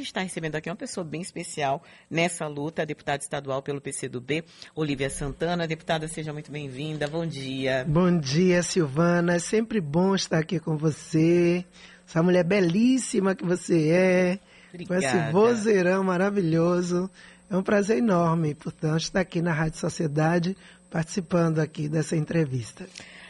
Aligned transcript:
Está 0.00 0.20
recebendo 0.20 0.54
aqui 0.54 0.70
uma 0.70 0.76
pessoa 0.76 1.04
bem 1.04 1.20
especial 1.20 1.82
nessa 2.10 2.46
luta, 2.46 2.82
a 2.82 2.84
deputada 2.84 3.22
estadual 3.22 3.60
pelo 3.62 3.80
PCdoB, 3.80 4.44
Olivia 4.74 5.10
Santana. 5.10 5.66
Deputada, 5.66 6.06
seja 6.06 6.32
muito 6.32 6.52
bem-vinda. 6.52 7.08
Bom 7.08 7.26
dia. 7.26 7.84
Bom 7.88 8.16
dia, 8.18 8.62
Silvana. 8.62 9.34
É 9.34 9.38
sempre 9.38 9.80
bom 9.80 10.14
estar 10.14 10.38
aqui 10.38 10.60
com 10.60 10.76
você. 10.76 11.64
Essa 12.06 12.22
mulher 12.22 12.44
belíssima 12.44 13.34
que 13.34 13.44
você 13.44 13.90
é. 13.90 14.38
Obrigada. 14.72 15.00
Com 15.00 15.06
esse 15.06 15.32
vozeirão 15.32 16.04
maravilhoso. 16.04 17.10
É 17.50 17.56
um 17.56 17.62
prazer 17.62 17.98
enorme, 17.98 18.54
portanto, 18.54 19.00
estar 19.00 19.20
aqui 19.20 19.42
na 19.42 19.52
Rádio 19.52 19.78
Sociedade 19.78 20.56
participando 20.90 21.58
aqui 21.58 21.88
dessa 21.88 22.16
entrevista. 22.16 22.86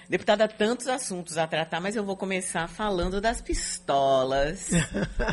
Deputada, 0.08 0.48
tantos 0.48 0.86
assuntos 0.86 1.36
a 1.36 1.46
tratar, 1.46 1.82
mas 1.82 1.94
eu 1.94 2.02
vou 2.02 2.16
começar 2.16 2.66
falando 2.66 3.20
das 3.20 3.42
pistolas 3.42 4.70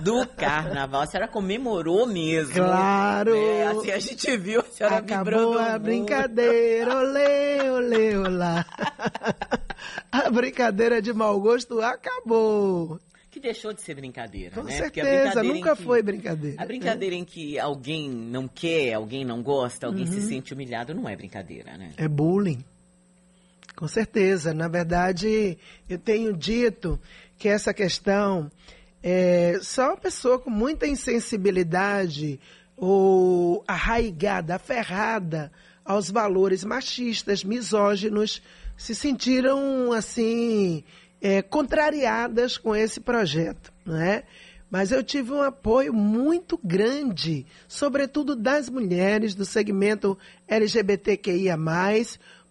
do 0.03 0.27
carnaval. 0.35 1.03
A 1.03 1.05
senhora 1.05 1.29
comemorou 1.29 2.05
mesmo. 2.05 2.55
Claro! 2.55 3.33
É, 3.33 3.67
assim 3.67 3.91
a 3.91 3.99
gente 3.99 4.35
viu 4.35 4.59
a 4.59 4.63
senhora 4.66 4.97
Acabou 4.97 5.57
a 5.57 5.80
brincadeira, 5.80 6.93
olê, 6.93 7.69
olê, 7.69 8.17
olá. 8.17 8.66
a 10.11 10.30
brincadeira 10.30 11.02
de 11.02 11.13
mau 11.13 11.39
gosto 11.39 11.80
acabou 11.80 12.99
que 13.31 13.39
deixou 13.41 13.73
de 13.73 13.81
ser 13.81 13.95
brincadeira, 13.95 14.55
Com 14.55 14.63
né? 14.63 14.71
certeza, 14.71 15.44
nunca 15.44 15.75
que, 15.75 15.83
foi 15.83 16.02
brincadeira. 16.02 16.55
A 16.57 16.66
brincadeira 16.66 17.16
é. 17.16 17.17
em 17.17 17.25
que 17.25 17.59
alguém 17.59 18.09
não 18.09 18.47
quer, 18.47 18.94
alguém 18.94 19.25
não 19.25 19.44
gosta, 19.44 19.88
alguém 19.88 20.05
uhum. 20.05 20.11
se 20.11 20.21
sente 20.21 20.53
humilhado, 20.53 20.95
não 20.95 21.07
é 21.07 21.17
brincadeira, 21.17 21.77
né? 21.77 21.91
É 21.97 22.07
bullying. 22.07 22.63
Com 23.75 23.88
certeza. 23.88 24.53
Na 24.53 24.67
verdade, 24.67 25.57
eu 25.89 25.97
tenho 25.97 26.35
dito 26.35 26.99
que 27.38 27.49
essa 27.49 27.73
questão 27.73 28.49
é 29.03 29.59
só 29.61 29.89
uma 29.89 29.97
pessoa 29.97 30.39
com 30.39 30.49
muita 30.49 30.88
insensibilidade 30.88 32.39
ou 32.77 33.63
arraigada, 33.67 34.55
aferrada 34.55 35.52
aos 35.83 36.09
valores 36.09 36.63
machistas, 36.63 37.44
misóginos, 37.44 38.41
se 38.75 38.95
sentiram 38.95 39.94
assim 39.94 40.83
é, 41.22 41.41
contrariadas 41.41 42.57
com 42.57 42.75
esse 42.75 43.00
projeto, 43.00 43.72
não 43.85 44.02
é? 44.02 44.23
Mas 44.69 44.91
eu 44.91 45.03
tive 45.03 45.31
um 45.31 45.41
apoio 45.41 45.94
muito 45.94 46.59
grande, 46.61 47.45
sobretudo 47.67 48.35
das 48.35 48.69
mulheres 48.69 49.35
do 49.35 49.45
segmento 49.45 50.17
LGBTQIA+, 50.47 51.55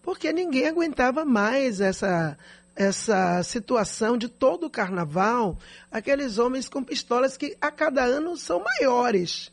porque 0.05 0.33
ninguém 0.33 0.69
aguentava 0.69 1.25
mais 1.25 1.81
essa 1.81 2.37
essa 2.77 3.41
situação 3.45 4.19
de 4.19 4.29
todo 4.29 4.67
o 4.67 4.71
carnaval, 4.71 5.57
aqueles 5.93 6.39
homens 6.39 6.69
com 6.69 6.83
pistolas 6.83 7.37
que 7.37 7.57
a 7.61 7.71
cada 7.71 8.03
ano 8.03 8.37
são 8.37 8.61
maiores. 8.61 9.51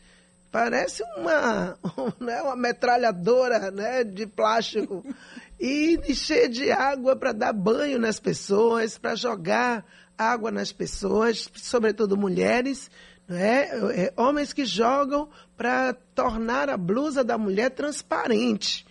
Parece 0.51 1.03
uma, 1.15 1.77
né, 2.19 2.41
uma 2.41 2.55
metralhadora 2.55 3.69
né, 3.69 4.03
de 4.03 4.25
plástico. 4.25 5.05
e 5.59 6.15
cheia 6.15 6.49
de 6.49 6.71
água 6.71 7.15
para 7.15 7.31
dar 7.31 7.53
banho 7.53 7.99
nas 7.99 8.19
pessoas, 8.19 8.97
para 8.97 9.13
jogar 9.13 9.85
água 10.17 10.49
nas 10.49 10.71
pessoas, 10.71 11.47
sobretudo 11.53 12.17
mulheres. 12.17 12.89
Né? 13.27 13.69
Homens 14.17 14.51
que 14.51 14.65
jogam 14.65 15.29
para 15.55 15.93
tornar 16.15 16.69
a 16.69 16.77
blusa 16.77 17.23
da 17.23 17.37
mulher 17.37 17.69
transparente 17.69 18.83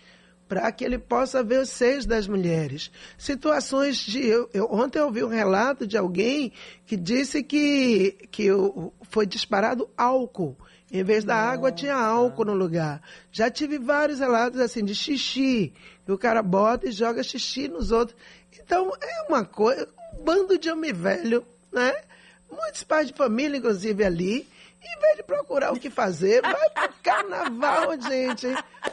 para 0.51 0.69
que 0.69 0.83
ele 0.83 0.97
possa 0.97 1.41
ver 1.41 1.61
os 1.61 1.69
seios 1.69 2.05
das 2.05 2.27
mulheres. 2.27 2.91
Situações 3.17 3.95
de. 3.95 4.27
Eu, 4.27 4.49
eu, 4.53 4.67
ontem 4.69 4.99
eu 4.99 5.05
ouvi 5.05 5.23
um 5.23 5.29
relato 5.29 5.87
de 5.87 5.97
alguém 5.97 6.51
que 6.85 6.97
disse 6.97 7.41
que, 7.41 8.17
que 8.29 8.49
foi 9.03 9.25
disparado 9.25 9.89
álcool. 9.95 10.57
Em 10.91 11.05
vez 11.05 11.23
da 11.23 11.35
Nossa. 11.35 11.47
água, 11.53 11.71
tinha 11.71 11.95
álcool 11.95 12.43
no 12.43 12.53
lugar. 12.53 13.01
Já 13.31 13.49
tive 13.49 13.79
vários 13.79 14.19
relatos 14.19 14.59
assim 14.59 14.83
de 14.83 14.93
xixi, 14.93 15.73
que 16.05 16.11
o 16.11 16.17
cara 16.17 16.43
bota 16.43 16.89
e 16.89 16.91
joga 16.91 17.23
xixi 17.23 17.69
nos 17.69 17.93
outros. 17.93 18.17
Então, 18.59 18.91
é 19.01 19.27
uma 19.29 19.45
coisa, 19.45 19.87
um 20.19 20.21
bando 20.21 20.57
de 20.57 20.69
homem 20.69 20.91
velho, 20.91 21.45
né? 21.71 21.93
Muitos 22.51 22.83
pais 22.83 23.07
de 23.07 23.13
família, 23.13 23.55
inclusive, 23.55 24.03
ali 24.03 24.45
em 24.83 24.99
vez 24.99 25.17
de 25.17 25.23
procurar 25.23 25.71
o 25.71 25.79
que 25.79 25.89
fazer, 25.89 26.41
vai 26.41 26.69
pro 26.71 26.93
carnaval, 27.03 27.99
gente, 28.01 28.47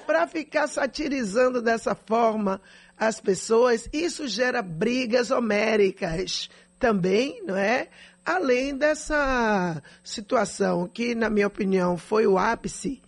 para 0.06 0.26
ficar 0.26 0.68
satirizando 0.68 1.62
dessa 1.62 1.94
forma 1.94 2.60
as 2.96 3.20
pessoas. 3.20 3.88
Isso 3.92 4.28
gera 4.28 4.60
brigas 4.60 5.30
homéricas 5.30 6.50
também, 6.78 7.42
não 7.44 7.56
é? 7.56 7.88
Além 8.24 8.76
dessa 8.76 9.82
situação 10.04 10.86
que, 10.86 11.14
na 11.14 11.30
minha 11.30 11.46
opinião, 11.46 11.96
foi 11.96 12.26
o 12.26 12.36
ápice, 12.36 13.00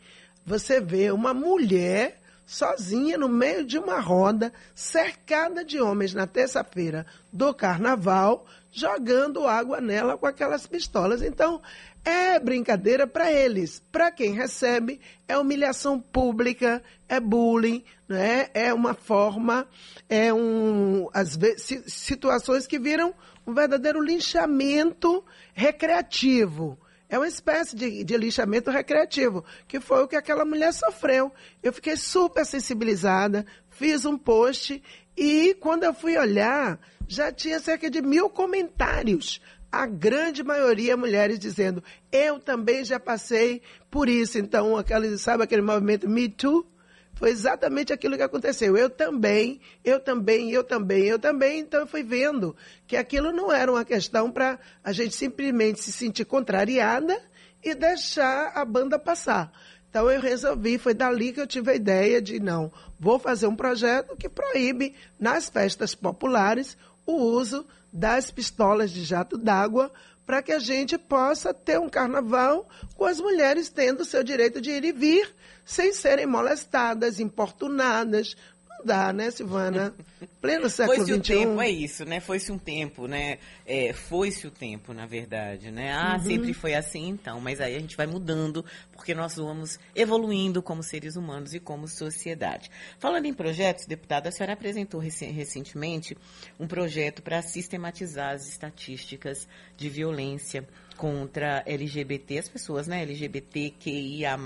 você 0.45 0.81
vê 0.81 1.11
uma 1.11 1.35
mulher 1.35 2.19
sozinha 2.47 3.17
no 3.17 3.29
meio 3.29 3.65
de 3.65 3.79
uma 3.79 4.01
roda, 4.01 4.53
cercada 4.75 5.65
de 5.65 5.81
homens 5.81 6.15
na 6.15 6.27
terça-feira 6.27 7.07
do 7.33 7.55
carnaval, 7.55 8.47
jogando 8.71 9.47
água 9.47 9.81
nela 9.81 10.17
com 10.17 10.27
aquelas 10.27 10.67
pistolas. 10.67 11.23
Então, 11.23 11.61
é 12.05 12.39
brincadeira 12.39 13.07
para 13.07 13.33
eles. 13.33 13.83
Para 13.93 14.11
quem 14.11 14.33
recebe, 14.33 15.01
é 15.29 15.37
humilhação 15.37 16.01
pública, 16.01 16.83
é 17.09 17.21
bullying, 17.21 17.85
né? 18.09 18.49
é 18.55 18.73
uma 18.73 18.95
forma, 18.95 19.67
é 20.09 20.33
um, 20.33 21.09
às 21.13 21.37
vezes, 21.37 21.85
situações 21.87 22.67
que 22.67 22.79
viram 22.79 23.15
um 23.47 23.53
verdadeiro 23.53 24.01
linchamento 24.01 25.25
recreativo. 25.53 26.79
É 27.09 27.19
uma 27.19 27.27
espécie 27.27 27.75
de, 27.75 28.05
de 28.05 28.17
lixamento 28.17 28.71
recreativo, 28.71 29.45
que 29.67 29.81
foi 29.81 30.05
o 30.05 30.09
que 30.09 30.15
aquela 30.15 30.45
mulher 30.45 30.73
sofreu. 30.73 31.33
Eu 31.61 31.73
fiquei 31.73 31.97
super 31.97 32.47
sensibilizada, 32.47 33.45
fiz 33.69 34.05
um 34.05 34.17
post 34.17 34.81
e 35.23 35.53
quando 35.53 35.85
eu 35.85 35.93
fui 35.93 36.17
olhar, 36.17 36.81
já 37.07 37.31
tinha 37.31 37.61
cerca 37.61 37.91
de 37.91 38.01
mil 38.01 38.31
comentários 38.31 39.39
a 39.71 39.85
grande 39.85 40.43
maioria 40.43 40.97
mulheres 40.97 41.39
dizendo, 41.39 41.85
eu 42.11 42.41
também 42.41 42.83
já 42.85 42.99
passei 42.99 43.61
por 43.91 44.09
isso. 44.09 44.39
Então, 44.39 44.79
aquele, 44.79 45.19
sabe 45.19 45.45
aquele 45.45 45.61
movimento 45.61 46.09
Me 46.09 46.27
Too? 46.27 46.67
Foi 47.13 47.29
exatamente 47.29 47.93
aquilo 47.93 48.17
que 48.17 48.23
aconteceu. 48.23 48.79
Eu 48.79 48.89
também, 48.89 49.61
eu 49.85 50.01
também, 50.01 50.51
eu 50.53 50.65
também, 50.65 51.05
eu 51.05 51.19
também. 51.19 51.61
Então, 51.61 51.81
eu 51.81 51.87
fui 51.87 52.03
vendo 52.03 52.57
que 52.87 52.97
aquilo 52.97 53.31
não 53.31 53.53
era 53.53 53.71
uma 53.71 53.85
questão 53.85 54.31
para 54.31 54.59
a 54.83 54.91
gente 54.91 55.15
simplesmente 55.15 55.83
se 55.83 55.93
sentir 55.93 56.25
contrariada 56.25 57.21
e 57.63 57.75
deixar 57.75 58.53
a 58.55 58.65
banda 58.65 58.99
passar. 58.99 59.53
Então, 59.91 60.09
eu 60.09 60.21
resolvi, 60.21 60.79
foi 60.79 60.95
dali 60.95 61.33
que 61.33 61.41
eu 61.41 61.47
tive 61.47 61.73
a 61.73 61.75
ideia 61.75 62.23
de, 62.23 62.39
não, 62.39 62.73
vou 62.99 63.19
fazer 63.19 63.49
um 63.49 63.57
projeto 63.57 64.17
que 64.17 64.29
proíbe, 64.29 64.95
nas 65.19 65.49
festas 65.49 65.97
populares, 65.97 66.79
o 67.05 67.13
uso 67.13 67.67
das 67.93 68.31
pistolas 68.31 68.93
de 68.93 69.05
jato 69.05 69.37
d'água 69.37 69.91
para 70.25 70.43
que 70.43 70.53
a 70.53 70.61
gente 70.61 70.97
possa 70.97 71.53
ter 71.53 71.81
um 71.81 71.89
carnaval 71.89 72.69
com 72.95 73.05
as 73.05 73.19
mulheres 73.19 73.69
tendo 73.69 74.03
o 74.03 74.05
seu 74.05 74.23
direito 74.23 74.61
de 74.61 74.71
ir 74.71 74.85
e 74.85 74.93
vir 74.93 75.35
sem 75.65 75.93
serem 75.93 76.25
molestadas, 76.25 77.19
importunadas, 77.19 78.37
dá, 78.85 79.13
né, 79.13 79.31
Silvana? 79.31 79.95
Pleno 80.41 80.69
século 80.69 80.97
Foi-se 80.97 81.13
o 81.13 81.21
tempo, 81.21 81.61
é 81.61 81.69
isso, 81.69 82.05
né? 82.05 82.21
Foi-se 82.21 82.51
um 82.51 82.59
tempo, 82.59 83.07
né? 83.07 83.39
É, 83.67 83.93
Foi-se 83.93 84.47
o 84.47 84.51
tempo, 84.51 84.93
na 84.93 85.07
verdade, 85.07 85.71
né? 85.71 85.93
Ah, 85.93 86.17
uhum. 86.17 86.25
sempre 86.25 86.55
foi 86.55 86.75
assim, 86.75 87.09
então. 87.09 87.41
Mas 87.41 87.61
aí 87.61 87.77
a 87.77 87.79
gente 87.79 87.97
vai 87.97 88.07
mudando, 88.07 88.65
porque 88.93 89.15
nós 89.15 89.37
vamos 89.37 89.79
evoluindo 89.95 90.63
como 90.63 90.83
seres 90.83 91.17
humanos 91.17 91.55
e 91.55 91.61
como 91.61 91.89
sociedade. 91.89 92.71
Falando 92.99 93.27
em 93.27 93.35
projetos, 93.35 93.87
deputada, 93.87 94.29
a 94.29 94.33
senhora 94.33 94.55
apresentou 94.55 95.01
recentemente 95.01 96.17
um 96.59 96.67
projeto 96.67 97.23
para 97.23 97.43
sistematizar 97.43 98.35
as 98.35 98.49
estatísticas 98.49 99.47
de 99.77 99.89
violência 99.89 100.67
contra 101.01 101.63
LGBT, 101.65 102.41
as 102.41 102.49
pessoas, 102.51 102.87
né, 102.87 103.01
LGBTQIA+, 103.01 104.37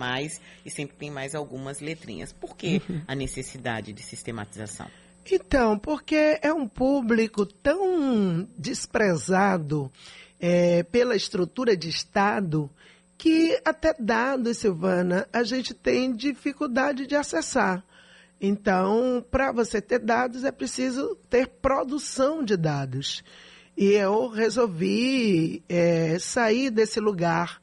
e 0.65 0.71
sempre 0.71 0.97
tem 0.97 1.11
mais 1.11 1.35
algumas 1.35 1.81
letrinhas. 1.81 2.33
Por 2.33 2.57
que 2.57 2.81
uhum. 2.89 3.03
a 3.09 3.15
necessidade 3.17 3.93
de 3.93 4.01
sistematização? 4.01 4.87
Então, 5.29 5.77
porque 5.77 6.39
é 6.41 6.53
um 6.53 6.69
público 6.69 7.45
tão 7.45 8.47
desprezado 8.57 9.91
é, 10.39 10.85
pela 10.85 11.17
estrutura 11.17 11.77
de 11.77 11.89
Estado 11.89 12.71
que 13.19 13.61
até 13.65 13.93
dados, 13.99 14.59
Silvana, 14.59 15.27
a 15.33 15.43
gente 15.43 15.75
tem 15.75 16.15
dificuldade 16.15 17.05
de 17.05 17.17
acessar. 17.17 17.83
Então, 18.41 19.25
para 19.29 19.51
você 19.51 19.81
ter 19.81 19.99
dados, 19.99 20.45
é 20.45 20.53
preciso 20.53 21.17
ter 21.29 21.49
produção 21.49 22.45
de 22.45 22.57
dados. 22.57 23.25
E 23.77 23.93
eu 23.93 24.29
resolvi 24.29 25.63
é, 25.69 26.19
sair 26.19 26.71
desse 26.71 27.01
lugar, 27.01 27.61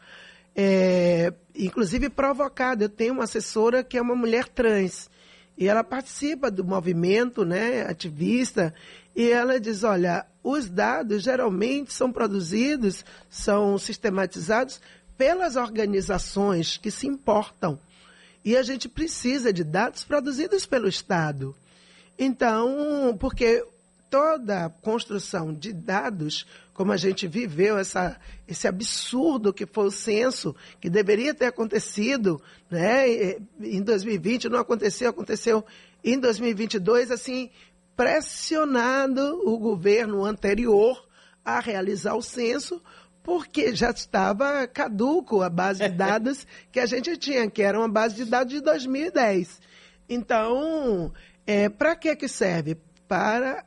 é, 0.56 1.34
inclusive 1.56 2.10
provocada. 2.10 2.84
Eu 2.84 2.90
tenho 2.90 3.14
uma 3.14 3.24
assessora 3.24 3.84
que 3.84 3.98
é 3.98 4.02
uma 4.02 4.16
mulher 4.16 4.48
trans. 4.48 5.10
E 5.58 5.68
ela 5.68 5.84
participa 5.84 6.50
do 6.50 6.64
movimento, 6.64 7.46
né, 7.46 7.84
ativista, 7.84 8.74
e 9.16 9.30
ela 9.30 9.60
diz, 9.60 9.84
olha, 9.84 10.26
os 10.44 10.70
dados 10.70 11.24
geralmente 11.24 11.94
são 11.94 12.12
produzidos, 12.12 13.06
são 13.30 13.78
sistematizados 13.78 14.82
pelas 15.18 15.56
organizações 15.56 16.78
que 16.78 16.90
se 16.90 17.08
importam. 17.08 17.80
E 18.44 18.58
a 18.58 18.64
gente 18.64 18.90
precisa 18.90 19.54
de 19.54 19.64
dados 19.64 20.04
produzidos 20.04 20.66
pelo 20.66 20.88
Estado. 20.88 21.56
Então, 22.18 23.16
porque 23.20 23.64
toda 24.12 24.66
a 24.66 24.70
construção 24.70 25.54
de 25.54 25.72
dados, 25.72 26.46
como 26.74 26.92
a 26.92 26.98
gente 26.98 27.28
viveu 27.28 27.78
essa, 27.78 28.20
esse 28.46 28.68
absurdo 28.68 29.54
que 29.54 29.66
foi 29.66 29.86
o 29.86 29.92
censo, 29.92 30.54
que 30.82 30.90
deveria 30.90 31.34
ter 31.34 31.46
acontecido 31.46 32.42
né, 32.70 33.38
em 33.62 33.82
2020, 33.82 34.50
não 34.50 34.60
aconteceu, 34.60 35.10
aconteceu 35.10 35.66
em 36.04 36.20
2022, 36.20 37.10
assim, 37.10 37.50
pressionado 37.96 39.42
o 39.48 39.58
governo 39.58 40.26
anterior 40.26 41.08
a 41.44 41.62
realizar 41.62 42.16
o 42.16 42.22
censo, 42.22 42.82
porque 43.24 43.74
já 43.74 43.92
estava 43.92 44.68
caduco 44.68 45.42
a 45.42 45.50
base 45.50 45.88
de 45.88 45.96
dados 45.96 46.46
que 46.70 46.82
a 46.82 46.86
gente 46.86 47.16
tinha, 47.16 47.50
que 47.50 47.62
era 47.62 47.80
uma 47.80 47.90
base 47.90 48.16
de 48.16 48.26
dados 48.26 48.52
de 48.52 48.60
2010. 48.60 49.62
Então, 50.10 51.14
é, 51.48 51.70
para 51.70 51.96
que, 51.96 52.14
que 52.16 52.28
serve? 52.28 52.76
Para 53.08 53.64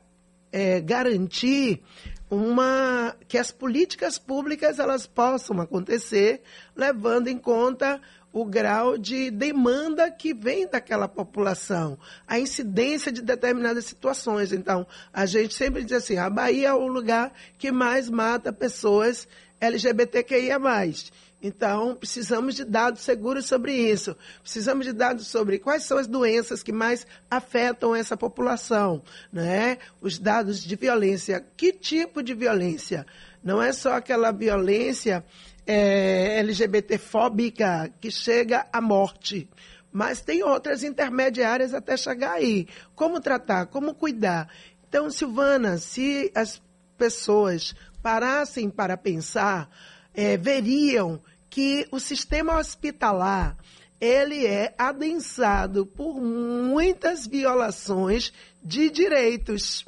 é, 0.55 0.79
garantir 0.79 1.83
uma 2.29 3.13
que 3.27 3.37
as 3.37 3.51
políticas 3.51 4.17
públicas 4.17 4.79
elas 4.79 5.05
possam 5.05 5.59
acontecer 5.59 6.43
levando 6.73 7.27
em 7.27 7.37
conta 7.37 8.01
o 8.31 8.45
grau 8.45 8.97
de 8.97 9.29
demanda 9.29 10.09
que 10.09 10.33
vem 10.33 10.65
daquela 10.65 11.09
população, 11.09 11.99
a 12.25 12.39
incidência 12.39 13.11
de 13.11 13.21
determinadas 13.21 13.83
situações. 13.85 14.53
Então, 14.53 14.87
a 15.11 15.25
gente 15.25 15.53
sempre 15.53 15.83
diz 15.83 15.97
assim: 15.97 16.17
a 16.17 16.29
Bahia 16.29 16.69
é 16.69 16.73
o 16.73 16.87
lugar 16.87 17.33
que 17.57 17.69
mais 17.69 18.09
mata 18.09 18.53
pessoas 18.53 19.27
LGBTQIA. 19.59 20.59
Então, 21.41 21.95
precisamos 21.95 22.55
de 22.55 22.65
dados 22.65 23.01
seguros 23.01 23.45
sobre 23.45 23.73
isso. 23.73 24.15
Precisamos 24.41 24.85
de 24.85 24.93
dados 24.93 25.27
sobre 25.27 25.59
quais 25.59 25.83
são 25.83 25.97
as 25.97 26.07
doenças 26.07 26.63
que 26.63 26.71
mais 26.71 27.05
afetam 27.29 27.95
essa 27.95 28.17
população, 28.17 29.03
né? 29.31 29.77
Os 30.01 30.17
dados 30.17 30.63
de 30.63 30.75
violência. 30.75 31.45
Que 31.55 31.71
tipo 31.71 32.23
de 32.23 32.33
violência? 32.33 33.05
Não 33.43 33.61
é 33.61 33.71
só 33.71 33.93
aquela 33.93 34.31
violência 34.31 35.23
é, 35.67 36.39
LGBTfóbica 36.39 37.93
que 38.01 38.09
chega 38.09 38.65
à 38.73 38.81
morte. 38.81 39.47
Mas 39.91 40.21
tem 40.21 40.43
outras 40.43 40.83
intermediárias 40.83 41.73
até 41.73 41.95
chegar 41.95 42.33
aí. 42.33 42.67
Como 42.95 43.21
tratar? 43.21 43.67
Como 43.67 43.93
cuidar? 43.93 44.49
Então, 44.89 45.09
Silvana, 45.09 45.77
se 45.77 46.31
as 46.33 46.61
pessoas 46.97 47.75
parassem 48.05 48.69
para 48.69 48.95
pensar, 48.95 49.67
é, 50.13 50.37
veriam 50.37 51.19
que 51.49 51.87
o 51.91 51.99
sistema 51.99 52.59
hospitalar 52.59 53.57
ele 53.99 54.45
é 54.45 54.75
adensado 54.77 55.87
por 55.87 56.21
muitas 56.21 57.25
violações 57.25 58.31
de 58.63 58.91
direitos. 58.91 59.83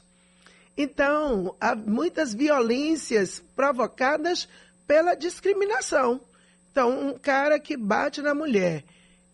Então, 0.75 1.55
há 1.61 1.75
muitas 1.75 2.33
violências 2.33 3.39
provocadas 3.55 4.49
pela 4.87 5.13
discriminação. 5.13 6.19
Então, 6.71 7.09
um 7.09 7.19
cara 7.19 7.59
que 7.59 7.77
bate 7.77 8.19
na 8.19 8.33
mulher 8.33 8.83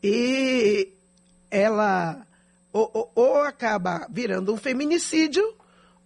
e 0.04 0.92
ela 1.50 2.28
ou, 2.74 2.92
ou, 2.94 3.12
ou 3.16 3.38
acaba 3.44 4.08
virando 4.10 4.54
um 4.54 4.58
feminicídio, 4.58 5.56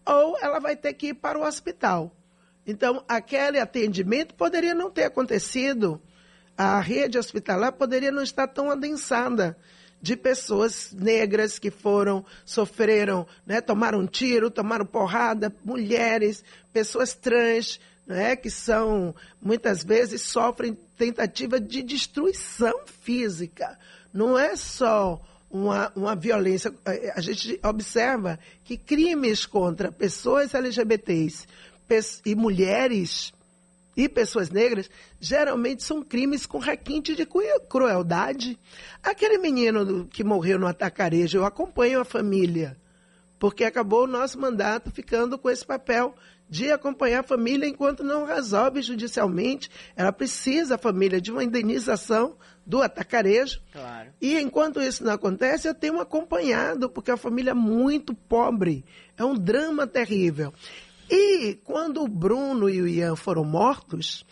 ou 0.06 0.38
ela 0.38 0.60
vai 0.60 0.76
ter 0.76 0.94
que 0.94 1.08
ir 1.08 1.16
para 1.16 1.40
o 1.40 1.44
hospital. 1.44 2.12
Então, 2.68 3.02
aquele 3.08 3.60
atendimento 3.60 4.36
poderia 4.36 4.76
não 4.76 4.92
ter 4.92 5.06
acontecido, 5.06 6.02
a 6.58 6.82
rede 6.82 7.18
hospitalar 7.18 7.72
poderia 7.72 8.12
não 8.12 8.22
estar 8.22 8.46
tão 8.46 8.70
adensada 8.70 9.58
de 10.02 10.18
pessoas 10.18 10.92
negras 10.92 11.58
que 11.58 11.72
foram, 11.72 12.26
sofreram, 12.46 13.26
né, 13.46 13.62
tomaram 13.62 14.06
tiro, 14.06 14.52
tomaram 14.52 14.86
porrada, 14.86 15.56
mulheres, 15.64 16.44
pessoas 16.74 17.14
trans, 17.14 17.80
né, 18.06 18.36
que 18.36 18.50
são, 18.50 19.16
muitas 19.42 19.84
vezes, 19.84 20.22
sofrem 20.22 20.78
tentativa 20.98 21.60
de 21.60 21.82
destruição 21.82 22.86
física. 23.02 23.80
Não 24.14 24.38
é 24.38 24.56
só 24.58 25.22
uma, 25.50 25.92
uma 25.96 26.16
violência. 26.16 26.74
A 27.16 27.22
gente 27.22 27.60
observa 27.64 28.38
que 28.64 28.78
crimes 28.78 29.46
contra 29.46 29.92
pessoas 29.92 30.54
LGBTs 30.54 31.48
e 32.26 32.36
mulheres 32.36 33.34
e 33.96 34.08
pessoas 34.08 34.52
negras 34.52 34.90
geralmente 35.20 35.84
são 35.84 36.04
crimes 36.04 36.46
com 36.46 36.60
requinte 36.60 37.16
de 37.16 37.28
crueldade. 37.68 38.60
Aquele 39.02 39.40
menino 39.40 40.06
que 40.06 40.24
morreu 40.24 40.60
no 40.60 40.68
atacarejo, 40.68 41.40
eu 41.40 41.46
acompanho 41.46 42.00
a 42.00 42.06
família, 42.06 42.78
porque 43.40 43.64
acabou 43.64 44.04
o 44.04 44.08
nosso 44.08 44.40
mandato 44.40 44.92
ficando 44.92 45.38
com 45.38 45.50
esse 45.50 45.66
papel 45.66 46.16
de 46.50 46.72
acompanhar 46.72 47.22
a 47.22 47.24
família 47.24 47.68
enquanto 47.68 48.04
não 48.04 48.26
resolve 48.26 48.82
judicialmente. 48.82 49.70
Ela 49.96 50.12
precisa, 50.12 50.76
a 50.76 50.78
família, 50.78 51.20
de 51.20 51.32
uma 51.32 51.44
indenização 51.44 52.38
do 52.66 52.82
atacarejo. 52.82 53.60
Claro. 53.72 54.10
E 54.22 54.38
enquanto 54.40 54.82
isso 54.82 55.04
não 55.04 55.14
acontece, 55.14 55.68
eu 55.68 55.74
tenho 55.74 56.00
acompanhado, 56.00 56.90
porque 56.90 57.12
a 57.12 57.18
família 57.18 57.52
é 57.52 57.54
muito 57.54 58.14
pobre. 58.14 58.86
É 59.18 59.26
um 59.26 59.36
drama 59.36 59.86
terrível. 59.88 60.54
E 61.10 61.56
quando 61.64 62.04
o 62.04 62.08
Bruno 62.08 62.70
e 62.70 62.82
o 62.82 62.88
Ian 62.88 63.16
foram 63.16 63.44
mortos, 63.44 64.26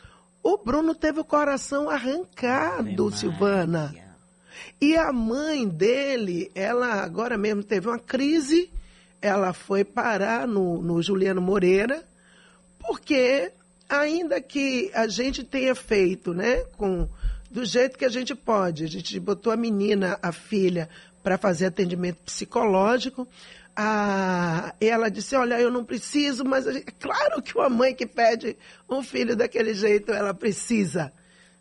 o 0.43 0.57
Bruno 0.57 0.93
teve 0.93 1.19
o 1.19 1.25
coração 1.25 1.89
arrancado, 1.89 3.11
Silvana. 3.11 3.93
E 4.81 4.95
a 4.97 5.11
mãe 5.11 5.67
dele, 5.67 6.51
ela 6.53 7.01
agora 7.01 7.37
mesmo 7.37 7.63
teve 7.63 7.87
uma 7.87 7.99
crise 7.99 8.69
ela 9.25 9.53
foi 9.53 9.83
parar 9.83 10.47
no, 10.47 10.81
no 10.83 11.01
Juliano 11.01 11.41
Moreira, 11.41 12.03
porque 12.79 13.51
ainda 13.89 14.39
que 14.39 14.91
a 14.93 15.07
gente 15.07 15.43
tenha 15.43 15.73
feito, 15.73 16.31
né, 16.31 16.57
com 16.77 17.09
do 17.49 17.65
jeito 17.65 17.97
que 17.97 18.05
a 18.05 18.09
gente 18.09 18.35
pode, 18.35 18.83
a 18.83 18.87
gente 18.87 19.19
botou 19.19 19.51
a 19.51 19.57
menina, 19.57 20.19
a 20.21 20.31
filha, 20.31 20.87
para 21.23 21.39
fazer 21.39 21.67
atendimento 21.67 22.17
psicológico. 22.23 23.27
A, 23.75 24.73
ela 24.79 25.09
disse: 25.09 25.35
Olha, 25.35 25.59
eu 25.59 25.69
não 25.69 25.83
preciso, 25.83 26.45
mas 26.45 26.65
é 26.65 26.81
claro 26.99 27.41
que 27.41 27.57
uma 27.57 27.69
mãe 27.69 27.93
que 27.93 28.05
pede 28.05 28.57
um 28.89 29.03
filho 29.03 29.35
daquele 29.35 29.73
jeito, 29.73 30.11
ela 30.11 30.33
precisa. 30.33 31.11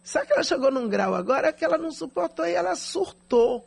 Só 0.03 0.25
que 0.25 0.33
ela 0.33 0.43
chegou 0.43 0.71
num 0.71 0.89
grau 0.89 1.15
agora 1.15 1.53
que 1.53 1.65
ela 1.65 1.79
não 1.79 1.91
suportou 1.91 2.47
e 2.47 2.53
ela 2.53 2.77
surtou. 2.77 3.67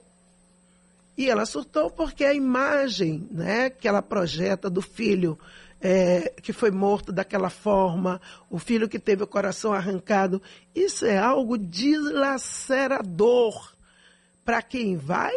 E 1.17 1.29
ela 1.29 1.45
surtou 1.45 1.89
porque 1.89 2.23
a 2.23 2.33
imagem 2.33 3.27
né, 3.31 3.71
que 3.71 3.87
ela 3.87 4.03
projeta 4.03 4.69
do 4.69 4.83
filho 4.83 5.37
é, 5.81 6.33
que 6.41 6.53
foi 6.53 6.71
morto 6.71 7.11
daquela 7.11 7.49
forma, 7.49 8.21
o 8.49 8.57
filho 8.59 8.89
que 8.89 8.99
teve 8.99 9.23
o 9.23 9.27
coração 9.27 9.73
arrancado, 9.73 10.41
isso 10.75 11.05
é 11.05 11.17
algo 11.17 11.57
dilacerador 11.57 13.73
para 14.43 14.61
quem 14.61 14.97
vai 14.97 15.33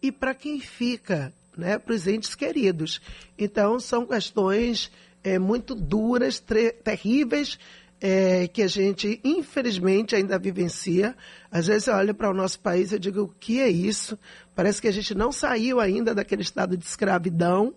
e 0.00 0.12
para 0.12 0.34
quem 0.34 0.60
fica, 0.60 1.32
né, 1.56 1.78
para 1.78 1.94
os 1.94 2.06
entes 2.06 2.34
queridos. 2.34 3.00
Então, 3.38 3.80
são 3.80 4.06
questões 4.06 4.90
é, 5.24 5.38
muito 5.38 5.74
duras, 5.74 6.42
terríveis, 6.84 7.58
é, 8.00 8.46
que 8.48 8.62
a 8.62 8.66
gente, 8.66 9.20
infelizmente, 9.24 10.14
ainda 10.14 10.38
vivencia. 10.38 11.16
Às 11.50 11.66
vezes 11.66 11.88
eu 11.88 11.94
olho 11.94 12.14
para 12.14 12.30
o 12.30 12.34
nosso 12.34 12.60
país 12.60 12.92
e 12.92 12.98
digo, 12.98 13.22
o 13.22 13.28
que 13.28 13.60
é 13.60 13.68
isso? 13.68 14.18
Parece 14.54 14.80
que 14.80 14.88
a 14.88 14.92
gente 14.92 15.14
não 15.14 15.32
saiu 15.32 15.80
ainda 15.80 16.14
daquele 16.14 16.42
estado 16.42 16.76
de 16.76 16.84
escravidão, 16.84 17.74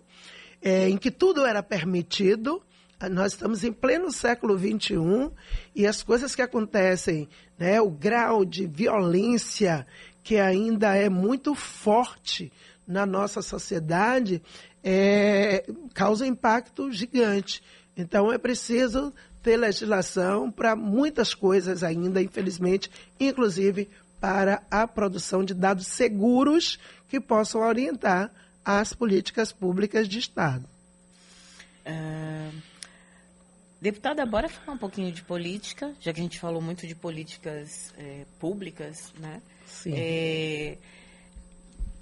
é, 0.61 0.89
em 0.89 0.97
que 0.97 1.09
tudo 1.09 1.45
era 1.45 1.63
permitido. 1.63 2.61
Nós 3.11 3.31
estamos 3.31 3.63
em 3.63 3.71
pleno 3.71 4.11
século 4.11 4.57
XXI 4.57 5.31
e 5.73 5.87
as 5.87 6.03
coisas 6.03 6.35
que 6.35 6.41
acontecem, 6.41 7.29
né, 7.57 7.79
o 7.79 7.89
grau 7.89 8.43
de 8.43 8.67
violência 8.67 9.87
que 10.21 10.37
ainda 10.37 10.95
é 10.95 11.07
muito 11.07 11.55
forte 11.55 12.51
na 12.89 13.05
nossa 13.05 13.39
sociedade, 13.43 14.41
é, 14.83 15.63
causa 15.93 16.25
impacto 16.25 16.91
gigante. 16.91 17.61
Então 17.95 18.33
é 18.33 18.37
preciso 18.39 19.13
ter 19.43 19.57
legislação 19.57 20.51
para 20.51 20.75
muitas 20.75 21.35
coisas 21.35 21.83
ainda, 21.83 22.19
infelizmente, 22.19 22.89
inclusive 23.19 23.87
para 24.19 24.63
a 24.71 24.87
produção 24.87 25.45
de 25.45 25.53
dados 25.53 25.85
seguros 25.85 26.79
que 27.07 27.19
possam 27.21 27.61
orientar 27.61 28.31
as 28.65 28.91
políticas 28.91 29.51
públicas 29.51 30.07
de 30.07 30.17
Estado. 30.17 30.67
Uh, 31.85 32.61
deputada, 33.79 34.25
bora 34.25 34.49
falar 34.49 34.73
um 34.73 34.79
pouquinho 34.79 35.11
de 35.11 35.21
política, 35.21 35.93
já 36.01 36.11
que 36.11 36.19
a 36.19 36.23
gente 36.23 36.39
falou 36.39 36.61
muito 36.61 36.87
de 36.87 36.95
políticas 36.95 37.93
é, 37.97 38.25
públicas, 38.39 39.13
né? 39.19 39.41
Sim. 39.65 39.93
É, 39.95 40.77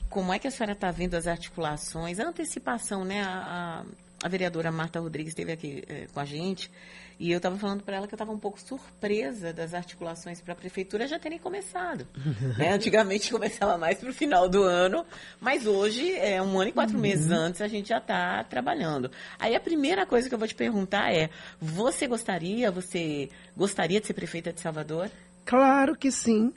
como 0.10 0.34
é 0.34 0.40
que 0.40 0.48
a 0.48 0.52
senhora 0.52 0.74
está 0.74 0.92
vendo 0.92 1.16
as 1.16 1.28
articulações, 1.28 2.20
a 2.20 2.28
antecipação, 2.28 3.04
né? 3.04 3.24
A, 3.24 3.84
a 3.84 4.08
a 4.24 4.28
vereadora 4.28 4.72
Marta 4.72 5.00
Rodrigues 5.00 5.32
esteve 5.32 5.52
aqui 5.52 5.84
é, 5.88 6.08
com 6.12 6.20
a 6.20 6.26
gente 6.26 6.72
e 7.20 7.32
eu 7.32 7.38
estava 7.38 7.58
falando 7.58 7.84
para 7.84 7.98
ela 7.98 8.08
que 8.08 8.14
eu 8.14 8.18
estava 8.18 8.32
um 8.32 8.38
pouco 8.38 8.60
surpresa 8.60 9.52
das 9.52 9.74
articulações 9.74 10.40
para 10.42 10.54
a 10.54 10.56
prefeitura 10.56 11.08
já 11.08 11.18
terem 11.18 11.40
começado. 11.40 12.08
né? 12.58 12.74
Antigamente 12.74 13.32
começava 13.32 13.78
mais 13.78 14.00
para 14.00 14.10
o 14.10 14.14
final 14.14 14.48
do 14.48 14.64
ano, 14.64 15.06
mas 15.40 15.66
hoje, 15.66 16.14
é 16.14 16.42
um 16.42 16.60
ano 16.60 16.70
e 16.70 16.74
quatro 16.74 16.96
uhum. 16.96 17.02
meses 17.02 17.32
antes, 17.32 17.62
a 17.62 17.68
gente 17.68 17.90
já 17.90 17.98
está 17.98 18.44
trabalhando. 18.44 19.10
Aí 19.40 19.56
a 19.56 19.60
primeira 19.60 20.06
coisa 20.06 20.30
que 20.30 20.36
eu 20.36 20.40
vou 20.40 20.48
te 20.48 20.56
perguntar 20.56 21.12
é: 21.12 21.30
você 21.60 22.08
gostaria, 22.08 22.72
você 22.72 23.30
gostaria 23.56 24.00
de 24.00 24.08
ser 24.08 24.14
prefeita 24.14 24.54
de 24.54 24.62
Salvador? 24.62 25.10
Claro 25.46 25.96
que 25.96 26.12
sim. 26.12 26.54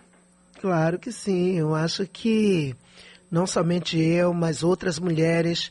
Claro 0.61 0.99
que 0.99 1.11
sim. 1.11 1.57
Eu 1.57 1.75
acho 1.75 2.07
que 2.07 2.76
não 3.30 3.46
somente 3.46 3.99
eu, 3.99 4.34
mas 4.34 4.62
outras 4.62 4.99
mulheres 4.99 5.70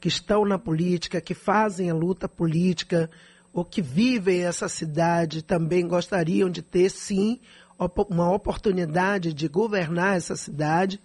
que 0.00 0.08
estão 0.08 0.44
na 0.44 0.58
política, 0.58 1.20
que 1.20 1.34
fazem 1.34 1.90
a 1.90 1.94
luta 1.94 2.28
política, 2.28 3.10
ou 3.52 3.64
que 3.64 3.82
vivem 3.82 4.44
essa 4.44 4.68
cidade 4.68 5.42
também 5.42 5.86
gostariam 5.86 6.48
de 6.48 6.62
ter, 6.62 6.88
sim, 6.88 7.40
uma 8.08 8.32
oportunidade 8.32 9.32
de 9.32 9.48
governar 9.48 10.16
essa 10.16 10.36
cidade. 10.36 11.00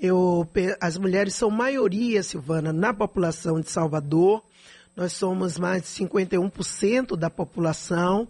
Eu, 0.00 0.48
as 0.80 0.96
mulheres 0.96 1.34
são 1.34 1.50
maioria, 1.50 2.22
Silvana, 2.22 2.72
na 2.72 2.94
população 2.94 3.60
de 3.60 3.70
Salvador. 3.70 4.42
Nós 4.96 5.12
somos 5.12 5.58
mais 5.58 5.82
de 5.82 5.88
51% 5.88 7.16
da 7.16 7.30
população. 7.30 8.26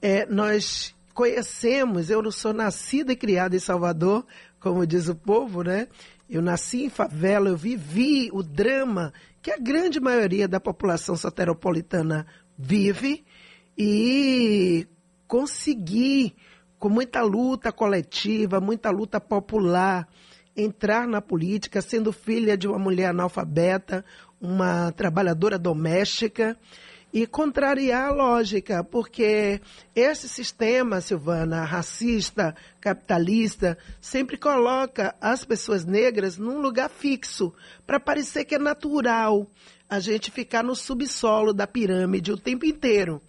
É, 0.00 0.26
nós 0.26 0.94
conhecemos, 1.14 2.10
eu 2.10 2.22
não 2.22 2.30
sou 2.30 2.52
nascida 2.52 3.12
e 3.12 3.16
criada 3.16 3.56
em 3.56 3.58
Salvador, 3.60 4.24
como 4.60 4.86
diz 4.86 5.08
o 5.08 5.14
povo, 5.14 5.62
né? 5.62 5.88
Eu 6.28 6.42
nasci 6.42 6.84
em 6.84 6.90
favela, 6.90 7.48
eu 7.48 7.56
vivi 7.56 8.28
o 8.32 8.42
drama 8.42 9.12
que 9.40 9.50
a 9.50 9.56
grande 9.56 9.98
maioria 9.98 10.46
da 10.46 10.60
população 10.60 11.16
soteropolitana 11.16 12.26
vive 12.56 13.24
e 13.76 14.86
conseguir, 15.26 16.34
com 16.78 16.88
muita 16.88 17.22
luta 17.22 17.72
coletiva, 17.72 18.60
muita 18.60 18.90
luta 18.90 19.20
popular, 19.20 20.06
entrar 20.56 21.06
na 21.06 21.22
política, 21.22 21.80
sendo 21.80 22.12
filha 22.12 22.56
de 22.56 22.66
uma 22.68 22.78
mulher 22.78 23.06
analfabeta, 23.06 24.04
uma 24.40 24.92
trabalhadora 24.92 25.58
doméstica, 25.58 26.58
e 27.12 27.26
contrariar 27.26 28.08
a 28.08 28.12
lógica, 28.12 28.84
porque 28.84 29.60
esse 29.94 30.28
sistema, 30.28 31.00
Silvana, 31.00 31.64
racista, 31.64 32.54
capitalista, 32.80 33.78
sempre 34.00 34.36
coloca 34.36 35.14
as 35.20 35.44
pessoas 35.44 35.84
negras 35.84 36.36
num 36.36 36.60
lugar 36.60 36.90
fixo, 36.90 37.52
para 37.86 37.98
parecer 37.98 38.44
que 38.44 38.54
é 38.54 38.58
natural 38.58 39.46
a 39.88 40.00
gente 40.00 40.30
ficar 40.30 40.62
no 40.62 40.76
subsolo 40.76 41.52
da 41.54 41.66
pirâmide 41.66 42.30
o 42.30 42.36
tempo 42.36 42.66
inteiro. 42.66 43.22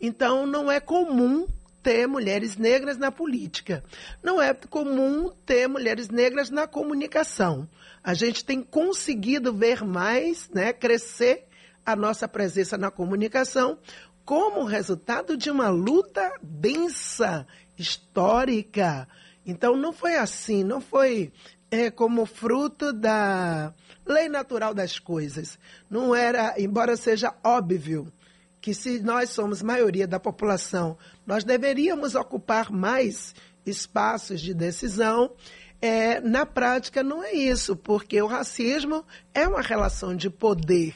Então, 0.00 0.46
não 0.46 0.70
é 0.70 0.78
comum 0.78 1.46
ter 1.82 2.06
mulheres 2.06 2.56
negras 2.56 2.96
na 2.96 3.10
política. 3.10 3.84
Não 4.22 4.40
é 4.40 4.54
comum 4.54 5.30
ter 5.44 5.68
mulheres 5.68 6.08
negras 6.08 6.50
na 6.50 6.66
comunicação. 6.66 7.68
A 8.02 8.14
gente 8.14 8.44
tem 8.44 8.62
conseguido 8.62 9.52
ver 9.52 9.84
mais, 9.84 10.48
né, 10.48 10.72
crescer 10.72 11.46
a 11.84 11.94
nossa 11.94 12.26
presença 12.26 12.78
na 12.78 12.90
comunicação 12.90 13.78
como 14.24 14.64
resultado 14.64 15.36
de 15.36 15.50
uma 15.50 15.68
luta 15.68 16.32
densa, 16.42 17.46
histórica. 17.76 19.06
Então, 19.44 19.76
não 19.76 19.92
foi 19.92 20.16
assim, 20.16 20.64
não 20.64 20.80
foi 20.80 21.32
é, 21.70 21.90
como 21.90 22.24
fruto 22.24 22.92
da 22.92 23.74
lei 24.06 24.28
natural 24.28 24.72
das 24.72 24.98
coisas. 24.98 25.58
Não 25.90 26.14
era, 26.14 26.54
embora 26.58 26.96
seja 26.96 27.34
óbvio 27.44 28.12
que 28.60 28.72
se 28.72 29.00
nós 29.00 29.28
somos 29.30 29.60
maioria 29.60 30.06
da 30.06 30.18
população, 30.18 30.96
nós 31.26 31.44
deveríamos 31.44 32.14
ocupar 32.14 32.72
mais 32.72 33.34
espaços 33.66 34.40
de 34.40 34.54
decisão. 34.54 35.32
É, 35.82 36.18
na 36.20 36.46
prática, 36.46 37.02
não 37.02 37.22
é 37.22 37.32
isso, 37.32 37.76
porque 37.76 38.20
o 38.22 38.26
racismo 38.26 39.04
é 39.34 39.46
uma 39.46 39.60
relação 39.60 40.16
de 40.16 40.30
poder. 40.30 40.94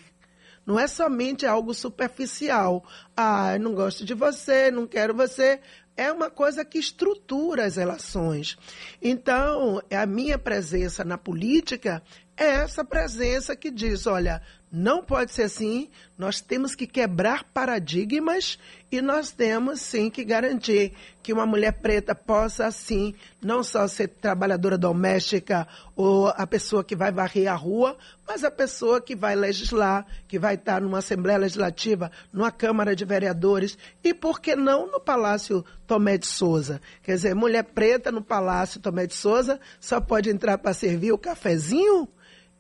Não 0.69 0.79
é 0.79 0.87
somente 0.87 1.47
algo 1.47 1.73
superficial. 1.73 2.85
Ah, 3.17 3.59
não 3.59 3.75
gosto 3.75 4.05
de 4.05 4.13
você, 4.13 4.71
não 4.71 4.87
quero 4.87 5.15
você. 5.15 5.61
É 5.97 6.13
uma 6.13 6.29
coisa 6.29 6.63
que 6.63 6.79
estrutura 6.79 7.65
as 7.65 7.77
relações. 7.77 8.59
Então, 9.01 9.81
a 9.91 10.05
minha 10.05 10.39
presença 10.39 11.03
na 11.03 11.17
política 11.17 12.03
é 12.37 12.57
essa 12.57 12.85
presença 12.85 13.57
que 13.57 13.71
diz: 13.71 14.07
olha, 14.07 14.43
não 14.71 15.03
pode 15.03 15.33
ser 15.33 15.45
assim, 15.45 15.89
nós 16.17 16.41
temos 16.41 16.75
que 16.75 16.87
quebrar 16.87 17.45
paradigmas 17.45 18.59
e 18.93 19.01
nós 19.01 19.31
temos 19.31 19.81
sim 19.81 20.11
que 20.11 20.25
garantir 20.25 20.93
que 21.23 21.33
uma 21.33 21.47
mulher 21.47 21.73
preta 21.73 22.15
possa, 22.15 22.67
assim, 22.67 23.15
não 23.43 23.63
só 23.63 23.87
ser 23.87 24.09
trabalhadora 24.09 24.77
doméstica 24.77 25.67
ou 25.97 26.29
a 26.29 26.47
pessoa 26.47 26.85
que 26.85 26.97
vai 26.97 27.11
varrer 27.11 27.51
a 27.51 27.55
rua, 27.55 27.97
mas 28.27 28.45
a 28.45 28.51
pessoa 28.51 29.01
que 29.01 29.17
vai 29.17 29.35
legislar, 29.35 30.07
que 30.27 30.39
vai 30.39 30.55
estar 30.55 30.81
numa 30.81 30.99
Assembleia 30.99 31.39
Legislativa, 31.39 32.11
numa 32.33 32.51
Câmara 32.51 32.95
de 32.95 33.05
Vereadores 33.05 33.79
e, 34.05 34.13
por 34.13 34.41
que 34.41 34.55
não, 34.55 34.91
no 34.91 35.01
Palácio 35.01 35.65
Tomé 35.87 36.19
de 36.19 36.27
Souza. 36.27 36.81
Quer 37.03 37.15
dizer, 37.15 37.35
mulher 37.35 37.65
preta 37.65 38.13
no 38.13 38.23
Palácio 38.23 38.81
Tomé 38.81 39.07
de 39.07 39.15
Souza 39.15 39.59
só 39.81 40.01
pode 40.01 40.31
entrar 40.31 40.59
para 40.59 40.75
servir 40.75 41.13
o 41.13 41.19
cafezinho? 41.19 42.09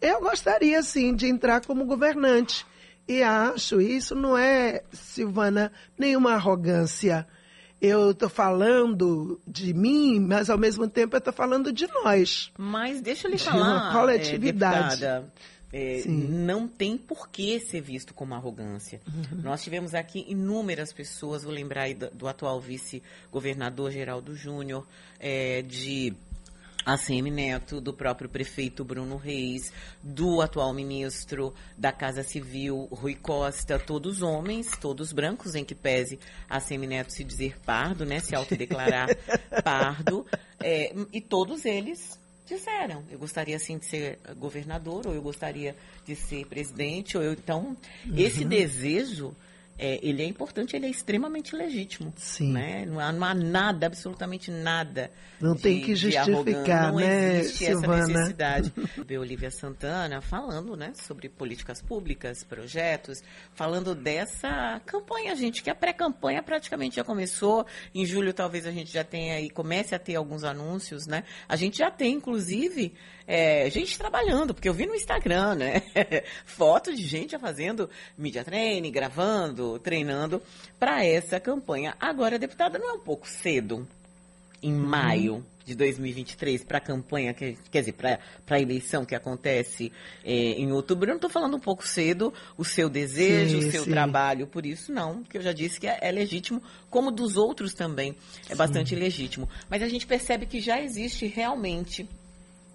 Eu 0.00 0.20
gostaria, 0.20 0.82
sim, 0.82 1.14
de 1.14 1.26
entrar 1.26 1.64
como 1.64 1.84
governante. 1.84 2.64
E 3.06 3.22
acho 3.22 3.80
isso 3.80 4.14
não 4.14 4.36
é, 4.36 4.82
Silvana, 4.92 5.72
nenhuma 5.98 6.34
arrogância. 6.34 7.26
Eu 7.80 8.10
estou 8.10 8.28
falando 8.28 9.40
de 9.46 9.72
mim, 9.72 10.20
mas 10.20 10.50
ao 10.50 10.58
mesmo 10.58 10.88
tempo 10.88 11.14
eu 11.14 11.18
estou 11.18 11.32
falando 11.32 11.72
de 11.72 11.86
nós. 11.86 12.52
Mas 12.58 13.00
deixa 13.00 13.28
eu 13.28 13.30
lhe 13.30 13.38
falar, 13.38 13.86
uma 13.86 13.92
coletividade. 13.92 15.04
É, 15.04 15.22
é, 15.72 16.02
não 16.06 16.66
tem 16.66 16.96
por 16.96 17.28
que 17.28 17.60
ser 17.60 17.80
visto 17.80 18.12
como 18.12 18.34
arrogância. 18.34 19.00
Uhum. 19.06 19.42
Nós 19.42 19.62
tivemos 19.62 19.94
aqui 19.94 20.24
inúmeras 20.28 20.92
pessoas, 20.92 21.44
vou 21.44 21.52
lembrar 21.52 21.82
aí 21.82 21.94
do, 21.94 22.10
do 22.10 22.26
atual 22.26 22.60
vice-governador 22.60 23.90
Geraldo 23.90 24.34
Júnior, 24.34 24.86
é, 25.20 25.62
de 25.62 26.14
ACM 26.88 27.30
Neto, 27.30 27.82
do 27.82 27.92
próprio 27.92 28.30
prefeito 28.30 28.82
Bruno 28.82 29.18
Reis, 29.18 29.70
do 30.02 30.40
atual 30.40 30.72
ministro 30.72 31.52
da 31.76 31.92
Casa 31.92 32.22
Civil, 32.22 32.88
Rui 32.90 33.14
Costa, 33.14 33.78
todos 33.78 34.22
homens, 34.22 34.70
todos 34.80 35.12
brancos, 35.12 35.54
em 35.54 35.66
que 35.66 35.74
pese 35.74 36.18
ACM 36.48 36.86
Neto 36.86 37.12
se 37.12 37.22
dizer 37.22 37.60
pardo, 37.60 38.06
né, 38.06 38.20
se 38.20 38.34
autodeclarar 38.34 39.08
pardo, 39.62 40.26
é, 40.60 40.94
e 41.12 41.20
todos 41.20 41.66
eles 41.66 42.18
disseram, 42.46 43.04
eu 43.10 43.18
gostaria 43.18 43.58
sim 43.58 43.76
de 43.76 43.84
ser 43.84 44.18
governador, 44.38 45.06
ou 45.06 45.14
eu 45.14 45.20
gostaria 45.20 45.76
de 46.06 46.16
ser 46.16 46.46
presidente, 46.46 47.18
ou 47.18 47.22
eu, 47.22 47.34
então, 47.34 47.76
uhum. 48.06 48.16
esse 48.16 48.46
desejo 48.46 49.36
é, 49.78 50.00
ele 50.02 50.22
é 50.22 50.26
importante, 50.26 50.74
ele 50.74 50.86
é 50.86 50.90
extremamente 50.90 51.54
legítimo. 51.54 52.12
Sim. 52.16 52.52
Né? 52.52 52.84
Não, 52.84 52.98
há, 52.98 53.12
não 53.12 53.24
há 53.24 53.34
nada, 53.34 53.86
absolutamente 53.86 54.50
nada. 54.50 55.10
Não 55.40 55.54
de, 55.54 55.62
tem 55.62 55.80
que 55.80 55.94
justificar, 55.94 56.92
não 56.92 56.98
né, 56.98 57.38
existe 57.38 57.66
Silvana? 57.66 58.02
essa 58.02 58.12
necessidade. 58.12 58.72
Ver 59.06 59.18
Olivia 59.18 59.50
Santana 59.50 60.20
falando 60.20 60.76
né, 60.76 60.92
sobre 60.94 61.28
políticas 61.28 61.80
públicas, 61.80 62.42
projetos, 62.42 63.22
falando 63.54 63.94
dessa 63.94 64.80
campanha, 64.84 65.36
gente, 65.36 65.62
que 65.62 65.70
a 65.70 65.74
pré-campanha 65.74 66.42
praticamente 66.42 66.96
já 66.96 67.04
começou. 67.04 67.64
Em 67.94 68.04
julho 68.04 68.34
talvez 68.34 68.66
a 68.66 68.72
gente 68.72 68.92
já 68.92 69.04
tenha 69.04 69.34
aí, 69.34 69.48
comece 69.48 69.94
a 69.94 69.98
ter 69.98 70.16
alguns 70.16 70.42
anúncios, 70.42 71.06
né? 71.06 71.22
A 71.48 71.54
gente 71.54 71.78
já 71.78 71.90
tem, 71.90 72.14
inclusive, 72.14 72.94
é, 73.28 73.68
gente 73.68 73.98
trabalhando, 73.98 74.54
porque 74.54 74.68
eu 74.68 74.72
vi 74.72 74.86
no 74.86 74.94
Instagram, 74.94 75.56
né? 75.56 75.82
Foto 76.46 76.94
de 76.94 77.06
gente 77.06 77.32
já 77.32 77.38
fazendo 77.38 77.90
media 78.16 78.42
training, 78.42 78.90
gravando, 78.90 79.78
treinando 79.78 80.42
para 80.80 81.04
essa 81.04 81.38
campanha. 81.38 81.94
Agora, 82.00 82.38
deputada, 82.38 82.78
não 82.78 82.88
é 82.88 82.92
um 82.94 83.00
pouco 83.00 83.28
cedo, 83.28 83.86
em 84.62 84.72
uhum. 84.72 84.86
maio 84.86 85.46
de 85.66 85.74
2023, 85.74 86.64
para 86.64 86.78
a 86.78 86.80
campanha, 86.80 87.34
que, 87.34 87.58
quer 87.70 87.80
dizer, 87.80 87.92
para 87.92 88.18
a 88.48 88.60
eleição 88.60 89.04
que 89.04 89.14
acontece 89.14 89.92
é, 90.24 90.32
em 90.32 90.72
outubro? 90.72 91.04
Eu 91.04 91.10
não 91.10 91.16
estou 91.16 91.28
falando 91.28 91.54
um 91.54 91.60
pouco 91.60 91.86
cedo 91.86 92.32
o 92.56 92.64
seu 92.64 92.88
desejo, 92.88 93.60
sim, 93.60 93.68
o 93.68 93.70
seu 93.70 93.84
sim. 93.84 93.90
trabalho, 93.90 94.46
por 94.46 94.64
isso 94.64 94.90
não, 94.90 95.22
porque 95.22 95.36
eu 95.36 95.42
já 95.42 95.52
disse 95.52 95.78
que 95.78 95.86
é, 95.86 95.98
é 96.00 96.10
legítimo, 96.10 96.62
como 96.88 97.10
dos 97.10 97.36
outros 97.36 97.74
também 97.74 98.16
é 98.46 98.52
sim. 98.52 98.56
bastante 98.56 98.94
legítimo. 98.94 99.46
Mas 99.68 99.82
a 99.82 99.88
gente 99.88 100.06
percebe 100.06 100.46
que 100.46 100.60
já 100.60 100.80
existe 100.80 101.26
realmente 101.26 102.08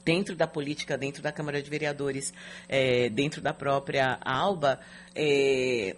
dentro 0.03 0.35
da 0.35 0.47
política, 0.47 0.97
dentro 0.97 1.21
da 1.21 1.31
Câmara 1.31 1.61
de 1.61 1.69
Vereadores, 1.69 2.33
é, 2.67 3.09
dentro 3.09 3.41
da 3.41 3.53
própria 3.53 4.17
ALBA, 4.21 4.79
é, 5.15 5.95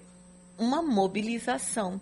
uma 0.58 0.82
mobilização 0.82 2.00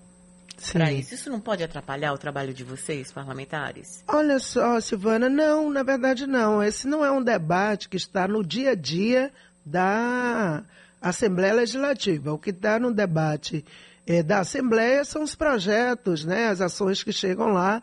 para 0.72 0.92
isso. 0.92 1.14
Isso 1.14 1.30
não 1.30 1.40
pode 1.40 1.64
atrapalhar 1.64 2.14
o 2.14 2.18
trabalho 2.18 2.54
de 2.54 2.64
vocês, 2.64 3.12
parlamentares? 3.12 4.04
Olha 4.08 4.40
só, 4.40 4.80
Silvana, 4.80 5.28
não, 5.28 5.70
na 5.70 5.84
verdade 5.84 6.28
não. 6.28 6.64
Esse 6.64 6.88
não 6.88 7.04
é 7.04 7.12
um 7.12 7.24
debate 7.24 7.90
que 7.90 7.98
está 7.98 8.28
no 8.28 8.44
dia 8.44 8.72
a 8.72 8.76
dia 8.76 9.32
da 9.66 10.64
Assembleia 11.02 11.54
Legislativa. 11.54 12.32
O 12.32 12.38
que 12.38 12.52
está 12.52 12.80
no 12.80 12.94
debate 12.94 13.66
é, 14.06 14.22
da 14.22 14.40
Assembleia 14.40 15.04
são 15.04 15.24
os 15.24 15.36
projetos, 15.36 16.24
né, 16.24 16.48
as 16.48 16.62
ações 16.62 17.04
que 17.04 17.12
chegam 17.12 17.48
lá. 17.48 17.82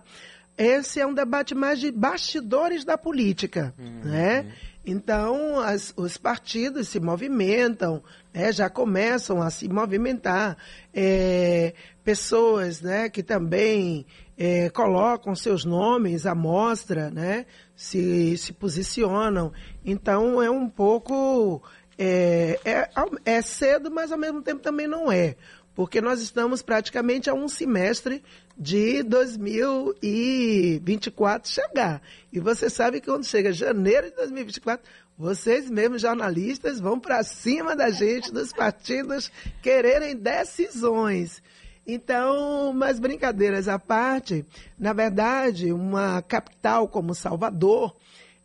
Esse 0.61 1.00
é 1.00 1.07
um 1.07 1.14
debate 1.14 1.55
mais 1.55 1.81
de 1.81 1.90
bastidores 1.90 2.85
da 2.85 2.99
política, 2.99 3.73
uhum. 3.79 4.00
né? 4.05 4.52
Então, 4.85 5.59
as, 5.59 5.95
os 5.97 6.19
partidos 6.19 6.88
se 6.88 7.00
movimentam, 7.00 8.02
né, 8.33 8.52
já 8.52 8.69
começam 8.69 9.40
a 9.40 9.49
se 9.49 9.67
movimentar. 9.71 10.59
É, 10.93 11.73
pessoas 12.05 12.83
né, 12.83 13.09
que 13.09 13.23
também 13.23 14.05
é, 14.37 14.69
colocam 14.69 15.35
seus 15.35 15.64
nomes 15.64 16.26
à 16.26 16.35
mostra, 16.35 17.11
né, 17.11 17.47
se, 17.75 18.37
se 18.37 18.52
posicionam. 18.52 19.55
Então, 19.83 20.43
é 20.43 20.50
um 20.50 20.69
pouco. 20.69 21.62
É, 21.97 22.59
é, 22.64 22.88
é 23.25 23.43
cedo, 23.43 23.90
mas 23.90 24.12
ao 24.12 24.19
mesmo 24.19 24.43
tempo 24.43 24.61
também 24.61 24.87
não 24.87 25.11
é 25.11 25.37
porque 25.80 26.02
nós 26.02 26.20
estamos 26.20 26.60
praticamente 26.60 27.30
a 27.30 27.34
um 27.34 27.49
semestre 27.49 28.22
de 28.54 29.02
2024 29.02 31.50
chegar. 31.50 32.02
E 32.30 32.38
você 32.38 32.68
sabe 32.68 33.00
que 33.00 33.06
quando 33.06 33.25
chega 33.25 33.50
janeiro 33.50 34.10
de 34.10 34.16
2024, 34.16 34.87
vocês 35.16 35.70
mesmos 35.70 36.02
jornalistas 36.02 36.80
vão 36.80 37.00
para 37.00 37.22
cima 37.22 37.75
da 37.75 37.88
gente, 37.88 38.30
dos 38.37 38.52
partidos, 38.52 39.32
quererem 39.62 40.14
decisões. 40.14 41.42
Então, 41.87 42.75
mas 42.75 43.00
brincadeiras 43.00 43.66
à 43.66 43.78
parte, 43.78 44.44
na 44.78 44.92
verdade, 44.92 45.72
uma 45.72 46.20
capital 46.20 46.88
como 46.88 47.14
Salvador 47.14 47.96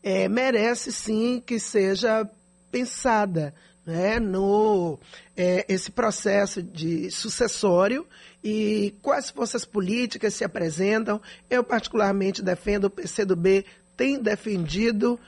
é, 0.01 0.29
merece 0.29 0.89
sim 0.89 1.43
que 1.45 1.59
seja 1.59 2.25
pensada 2.71 3.53
né, 3.85 4.19
no 4.19 4.99
é, 5.37 5.65
esse 5.69 5.91
processo 5.91 6.63
de 6.63 7.11
sucessório 7.11 8.05
e 8.43 8.95
quais 9.01 9.29
forças 9.29 9.63
políticas 9.63 10.33
se 10.33 10.43
apresentam. 10.43 11.21
Eu 11.49 11.63
particularmente 11.63 12.41
defendo, 12.41 12.85
o 12.85 12.89
PCdoB 12.89 13.65
tem 13.95 14.21
defendido 14.21 15.19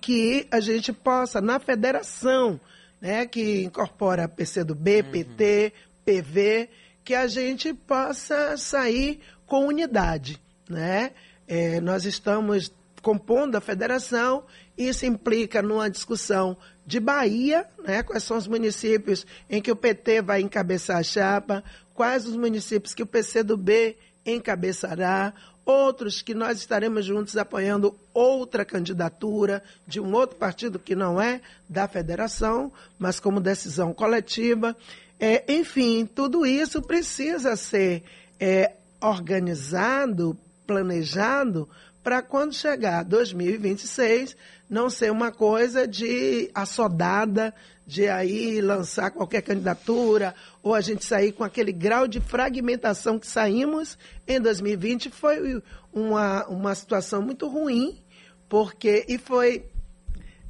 que 0.00 0.46
a 0.50 0.60
gente 0.60 0.92
possa, 0.92 1.40
na 1.40 1.58
federação, 1.58 2.60
né, 3.00 3.26
que 3.26 3.62
incorpora 3.62 4.28
PCdoB, 4.28 5.02
uhum. 5.02 5.10
PT, 5.10 5.72
PV, 6.04 6.68
que 7.04 7.14
a 7.14 7.26
gente 7.26 7.72
possa 7.72 8.56
sair 8.56 9.20
com 9.46 9.66
unidade. 9.66 10.40
Né? 10.68 11.12
É, 11.46 11.80
nós 11.80 12.04
estamos 12.04 12.72
compondo 13.00 13.56
a 13.56 13.60
federação, 13.60 14.44
isso 14.76 15.06
implica 15.06 15.62
numa 15.62 15.88
discussão 15.88 16.56
de 16.88 16.98
Bahia, 16.98 17.66
né, 17.84 18.02
quais 18.02 18.24
são 18.24 18.38
os 18.38 18.48
municípios 18.48 19.26
em 19.50 19.60
que 19.60 19.70
o 19.70 19.76
PT 19.76 20.22
vai 20.22 20.40
encabeçar 20.40 20.96
a 20.96 21.02
chapa, 21.02 21.62
quais 21.92 22.24
os 22.24 22.34
municípios 22.34 22.94
que 22.94 23.02
o 23.02 23.06
PCdoB 23.06 23.94
encabeçará, 24.24 25.34
outros 25.66 26.22
que 26.22 26.32
nós 26.32 26.56
estaremos 26.56 27.04
juntos 27.04 27.36
apoiando 27.36 27.94
outra 28.14 28.64
candidatura 28.64 29.62
de 29.86 30.00
um 30.00 30.14
outro 30.14 30.36
partido 30.36 30.78
que 30.78 30.96
não 30.96 31.20
é 31.20 31.42
da 31.68 31.86
federação, 31.86 32.72
mas 32.98 33.20
como 33.20 33.38
decisão 33.38 33.92
coletiva. 33.92 34.74
É, 35.20 35.44
enfim, 35.46 36.06
tudo 36.06 36.46
isso 36.46 36.80
precisa 36.80 37.54
ser 37.54 38.02
é, 38.40 38.72
organizado, 38.98 40.34
planejado, 40.66 41.68
para 42.08 42.22
quando 42.22 42.54
chegar 42.54 43.04
2026 43.04 44.34
não 44.66 44.88
ser 44.88 45.12
uma 45.12 45.30
coisa 45.30 45.86
de 45.86 46.50
assodada, 46.54 47.54
de 47.86 48.08
aí 48.08 48.62
lançar 48.62 49.10
qualquer 49.10 49.42
candidatura, 49.42 50.34
ou 50.62 50.74
a 50.74 50.80
gente 50.80 51.04
sair 51.04 51.32
com 51.32 51.44
aquele 51.44 51.70
grau 51.70 52.08
de 52.08 52.18
fragmentação 52.18 53.18
que 53.18 53.26
saímos 53.26 53.98
em 54.26 54.40
2020, 54.40 55.10
foi 55.10 55.62
uma, 55.92 56.46
uma 56.46 56.74
situação 56.74 57.20
muito 57.20 57.46
ruim, 57.46 58.02
porque, 58.48 59.04
e 59.06 59.18
foi 59.18 59.66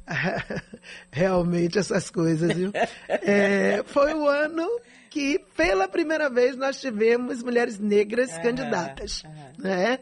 realmente 1.11 1.77
essas 1.77 2.09
coisas, 2.09 2.53
viu? 2.53 2.71
É, 3.09 3.83
foi 3.85 4.13
o 4.13 4.25
ano 4.25 4.65
que, 5.09 5.39
pela 5.57 5.89
primeira 5.89 6.29
vez, 6.29 6.55
nós 6.55 6.79
tivemos 6.79 7.43
mulheres 7.43 7.77
negras 7.77 8.37
candidatas, 8.37 9.23
né? 9.57 9.99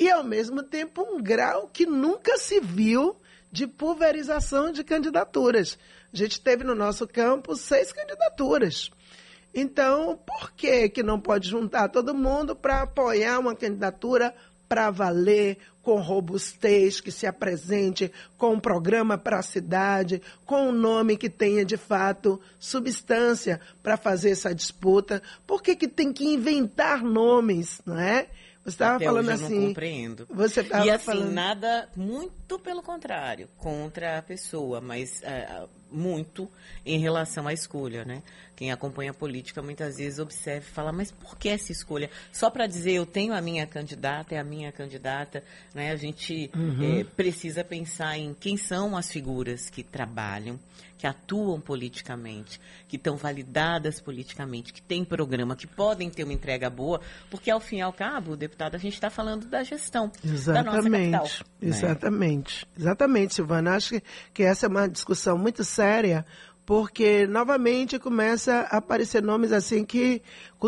E, 0.00 0.10
ao 0.10 0.24
mesmo 0.24 0.62
tempo, 0.62 1.02
um 1.02 1.22
grau 1.22 1.68
que 1.70 1.84
nunca 1.84 2.38
se 2.38 2.58
viu 2.58 3.14
de 3.52 3.66
pulverização 3.66 4.72
de 4.72 4.82
candidaturas. 4.82 5.78
A 6.10 6.16
gente 6.16 6.40
teve 6.40 6.64
no 6.64 6.74
nosso 6.74 7.06
campo 7.06 7.54
seis 7.54 7.92
candidaturas. 7.92 8.90
Então, 9.54 10.18
por 10.26 10.52
que, 10.52 10.88
que 10.88 11.02
não 11.02 11.20
pode 11.20 11.50
juntar 11.50 11.88
todo 11.88 12.14
mundo 12.14 12.56
para 12.56 12.82
apoiar 12.82 13.38
uma 13.38 13.54
candidatura 13.54 14.34
para 14.66 14.90
valer, 14.90 15.58
com 15.82 16.00
robustez, 16.00 17.00
que 17.00 17.10
se 17.10 17.26
apresente 17.26 18.10
com 18.38 18.54
um 18.54 18.60
programa 18.60 19.18
para 19.18 19.40
a 19.40 19.42
cidade, 19.42 20.22
com 20.46 20.68
um 20.68 20.72
nome 20.72 21.16
que 21.16 21.28
tenha 21.28 21.64
de 21.64 21.76
fato 21.76 22.40
substância 22.58 23.60
para 23.82 23.98
fazer 23.98 24.30
essa 24.30 24.54
disputa? 24.54 25.20
Por 25.46 25.62
que, 25.62 25.76
que 25.76 25.88
tem 25.88 26.10
que 26.12 26.24
inventar 26.24 27.02
nomes, 27.02 27.82
não 27.84 27.98
é? 27.98 28.28
Você 28.64 28.70
estava 28.70 29.02
falando 29.02 29.28
hoje 29.28 29.44
assim. 29.44 29.54
Eu 29.54 29.60
não 29.60 29.68
compreendo. 29.68 30.26
Você 30.30 30.60
e 30.84 30.90
assim, 30.90 31.04
falando... 31.04 31.32
nada, 31.32 31.88
muito 31.96 32.58
pelo 32.58 32.82
contrário, 32.82 33.48
contra 33.56 34.18
a 34.18 34.22
pessoa, 34.22 34.80
mas 34.80 35.22
uh, 35.22 35.68
muito 35.92 36.48
em 36.84 36.98
relação 36.98 37.46
à 37.46 37.52
escolha, 37.52 38.04
né? 38.04 38.22
Quem 38.56 38.70
acompanha 38.70 39.10
a 39.10 39.14
política 39.14 39.62
muitas 39.62 39.96
vezes 39.96 40.18
observa 40.18 40.66
e 40.66 40.70
fala, 40.70 40.92
mas 40.92 41.10
por 41.10 41.38
que 41.38 41.48
essa 41.48 41.72
escolha? 41.72 42.10
Só 42.30 42.50
para 42.50 42.66
dizer 42.66 42.92
eu 42.92 43.06
tenho 43.06 43.32
a 43.32 43.40
minha 43.40 43.66
candidata, 43.66 44.34
é 44.34 44.38
a 44.38 44.44
minha 44.44 44.70
candidata, 44.70 45.42
né? 45.74 45.90
A 45.90 45.96
gente 45.96 46.50
uhum. 46.54 47.00
é, 47.00 47.04
precisa 47.04 47.64
pensar 47.64 48.18
em 48.18 48.34
quem 48.34 48.58
são 48.58 48.96
as 48.96 49.10
figuras 49.10 49.70
que 49.70 49.82
trabalham, 49.82 50.58
que 51.00 51.06
atuam 51.06 51.58
politicamente, 51.58 52.60
que 52.86 52.96
estão 52.96 53.16
validadas 53.16 53.98
politicamente, 53.98 54.70
que 54.70 54.82
têm 54.82 55.02
programa, 55.02 55.56
que 55.56 55.66
podem 55.66 56.10
ter 56.10 56.24
uma 56.24 56.32
entrega 56.34 56.68
boa, 56.68 57.00
porque 57.30 57.50
ao 57.50 57.58
fim 57.58 57.78
e 57.78 57.80
ao 57.80 57.90
cabo, 57.90 58.36
deputado, 58.36 58.74
a 58.74 58.78
gente 58.78 58.92
está 58.92 59.08
falando 59.08 59.46
da 59.46 59.62
gestão 59.62 60.12
Exatamente. 60.22 60.64
da 60.66 60.72
nossa 60.72 60.90
capital. 60.90 61.46
Né? 61.58 61.68
Exatamente. 61.68 62.66
Né? 62.66 62.72
Exatamente, 62.78 63.34
Silvana. 63.34 63.76
Acho 63.76 63.94
que, 63.94 64.02
que 64.34 64.42
essa 64.42 64.66
é 64.66 64.68
uma 64.68 64.86
discussão 64.86 65.38
muito 65.38 65.64
séria, 65.64 65.79
porque 66.70 67.26
novamente 67.26 67.98
começa 67.98 68.68
a 68.70 68.76
aparecer 68.76 69.20
nomes 69.20 69.50
assim 69.50 69.84
que 69.84 70.22